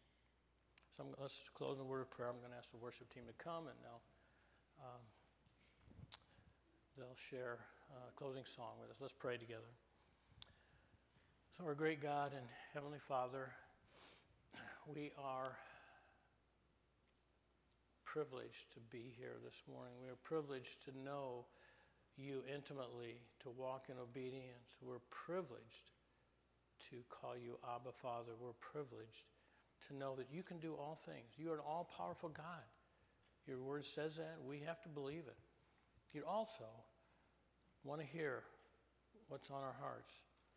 So 0.96 1.04
I'm, 1.04 1.12
let's 1.20 1.50
close 1.54 1.78
in 1.78 1.84
a 1.84 1.88
word 1.88 2.02
of 2.02 2.12
prayer. 2.12 2.30
I'm 2.30 2.40
going 2.40 2.52
to 2.52 2.58
ask 2.58 2.72
the 2.72 2.80
worship 2.80 3.12
team 3.14 3.24
to 3.28 3.36
come, 3.44 3.68
and 3.68 3.76
they'll, 3.84 4.04
um, 4.80 5.04
they'll 6.98 7.20
share 7.20 7.60
a 7.92 8.12
closing 8.16 8.46
song 8.46 8.80
with 8.80 8.92
us. 8.92 8.98
Let's 9.02 9.14
pray 9.14 9.36
together. 9.38 9.68
So, 11.58 11.66
our 11.66 11.76
great 11.76 12.02
God 12.02 12.32
and 12.36 12.46
Heavenly 12.74 13.00
Father, 13.00 13.52
we 14.88 15.12
are 15.18 15.56
privileged 18.16 18.72
to 18.72 18.80
be 18.96 19.12
here 19.20 19.36
this 19.44 19.62
morning. 19.68 19.92
We 20.02 20.08
are 20.08 20.16
privileged 20.24 20.86
to 20.86 20.98
know 21.04 21.44
you 22.16 22.44
intimately, 22.48 23.20
to 23.44 23.50
walk 23.50 23.88
in 23.90 24.00
obedience. 24.00 24.80
We're 24.82 25.04
privileged 25.12 25.92
to 26.90 26.96
call 27.10 27.36
you 27.36 27.60
Abba 27.76 27.92
Father. 27.92 28.32
We're 28.40 28.56
privileged 28.62 29.28
to 29.90 29.98
know 29.98 30.16
that 30.16 30.28
you 30.32 30.44
can 30.44 30.60
do 30.60 30.76
all 30.80 30.96
things. 30.96 31.28
You 31.36 31.52
are 31.52 31.56
an 31.56 31.68
all 31.68 31.92
powerful 31.98 32.30
God. 32.30 32.64
Your 33.48 33.60
word 33.60 33.86
says 33.86 34.16
that. 34.16 34.38
We 34.48 34.62
have 34.66 34.82
to 34.84 34.90
believe 34.90 35.28
it. 35.28 35.40
You 36.14 36.24
also 36.26 36.72
want 37.84 38.00
to 38.00 38.08
hear 38.08 38.44
what's 39.28 39.52
on 39.52 39.62
our 39.62 39.76
hearts. 39.82 40.14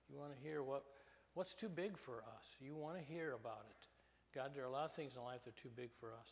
You 0.09 0.17
want 0.17 0.31
to 0.31 0.39
hear 0.49 0.63
what, 0.63 0.85
what's 1.35 1.55
too 1.55 1.69
big 1.69 1.99
for 1.99 2.23
us. 2.39 2.55
You 2.61 2.77
want 2.77 2.99
to 2.99 3.03
hear 3.03 3.33
about 3.33 3.67
it. 3.69 3.87
God, 4.33 4.53
there 4.55 4.63
are 4.63 4.69
a 4.69 4.71
lot 4.71 4.85
of 4.85 4.93
things 4.93 5.15
in 5.17 5.25
life 5.25 5.43
that 5.43 5.59
are 5.59 5.61
too 5.61 5.75
big 5.75 5.91
for 5.99 6.13
us. 6.13 6.31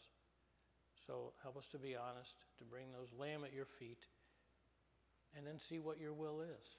So 0.97 1.33
help 1.43 1.57
us 1.57 1.69
to 1.69 1.79
be 1.79 1.95
honest, 1.95 2.37
to 2.59 2.65
bring 2.65 2.87
those 2.91 3.13
lamb 3.19 3.45
at 3.45 3.55
your 3.55 3.67
feet, 3.67 4.05
and 5.37 5.47
then 5.47 5.59
see 5.59 5.79
what 5.79 6.01
your 6.01 6.13
will 6.13 6.41
is. 6.41 6.77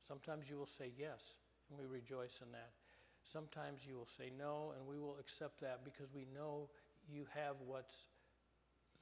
Sometimes 0.00 0.48
you 0.48 0.56
will 0.56 0.66
say 0.66 0.92
yes, 0.96 1.34
and 1.68 1.78
we 1.78 1.86
rejoice 1.86 2.40
in 2.44 2.52
that. 2.52 2.70
Sometimes 3.24 3.82
you 3.86 3.96
will 3.96 4.06
say 4.06 4.30
no, 4.38 4.72
and 4.76 4.86
we 4.86 4.98
will 4.98 5.16
accept 5.18 5.60
that 5.60 5.84
because 5.84 6.14
we 6.14 6.26
know 6.34 6.68
you 7.08 7.26
have 7.34 7.56
what's 7.66 8.06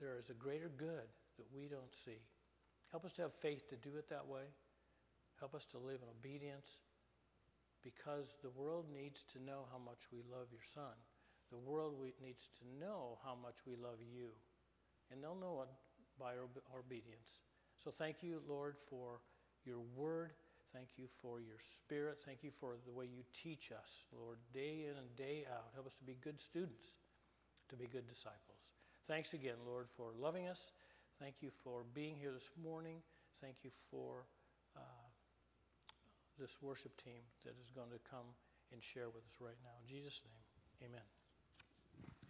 there 0.00 0.16
is 0.16 0.30
a 0.30 0.34
greater 0.34 0.70
good 0.76 1.10
that 1.38 1.46
we 1.52 1.66
don't 1.66 1.94
see. 1.94 2.22
Help 2.90 3.04
us 3.04 3.12
to 3.12 3.22
have 3.22 3.32
faith 3.32 3.68
to 3.68 3.76
do 3.76 3.96
it 3.96 4.08
that 4.08 4.26
way. 4.26 4.46
Help 5.40 5.54
us 5.54 5.64
to 5.66 5.78
live 5.78 6.00
in 6.02 6.08
obedience 6.08 6.76
because 7.82 8.36
the 8.42 8.50
world 8.50 8.86
needs 8.92 9.24
to 9.32 9.42
know 9.42 9.66
how 9.72 9.78
much 9.78 10.06
we 10.12 10.18
love 10.30 10.46
your 10.50 10.62
son. 10.62 10.94
The 11.50 11.58
world 11.58 11.94
needs 12.22 12.48
to 12.58 12.84
know 12.84 13.18
how 13.24 13.34
much 13.34 13.56
we 13.66 13.76
love 13.76 13.98
you. 14.00 14.28
And 15.10 15.22
they'll 15.22 15.38
know 15.38 15.62
it 15.62 15.68
by 16.18 16.32
our 16.32 16.78
obedience. 16.78 17.40
So 17.76 17.90
thank 17.90 18.22
you, 18.22 18.42
Lord, 18.48 18.76
for 18.76 19.20
your 19.64 19.80
word. 19.96 20.32
Thank 20.74 20.88
you 20.98 21.06
for 21.22 21.40
your 21.40 21.58
spirit. 21.58 22.18
Thank 22.24 22.42
you 22.42 22.50
for 22.50 22.76
the 22.84 22.92
way 22.92 23.06
you 23.06 23.22
teach 23.42 23.72
us, 23.72 24.04
Lord, 24.12 24.38
day 24.52 24.86
in 24.90 24.98
and 24.98 25.16
day 25.16 25.46
out. 25.50 25.70
Help 25.74 25.86
us 25.86 25.94
to 25.94 26.04
be 26.04 26.16
good 26.20 26.40
students, 26.40 26.96
to 27.70 27.76
be 27.76 27.86
good 27.86 28.06
disciples. 28.06 28.72
Thanks 29.06 29.32
again, 29.32 29.56
Lord, 29.66 29.86
for 29.96 30.12
loving 30.20 30.48
us. 30.48 30.72
Thank 31.18 31.36
you 31.40 31.50
for 31.64 31.84
being 31.94 32.16
here 32.16 32.32
this 32.32 32.50
morning. 32.62 32.96
Thank 33.40 33.56
you 33.64 33.70
for 33.90 34.26
uh, 34.76 34.80
this 36.38 36.58
worship 36.60 36.92
team 37.02 37.22
that 37.44 37.54
is 37.64 37.70
going 37.74 37.90
to 37.90 38.10
come 38.10 38.26
and 38.72 38.82
share 38.82 39.08
with 39.08 39.24
us 39.24 39.38
right 39.40 39.58
now. 39.64 39.72
In 39.82 39.88
Jesus' 39.88 40.20
name, 40.24 40.90
amen. 40.90 41.17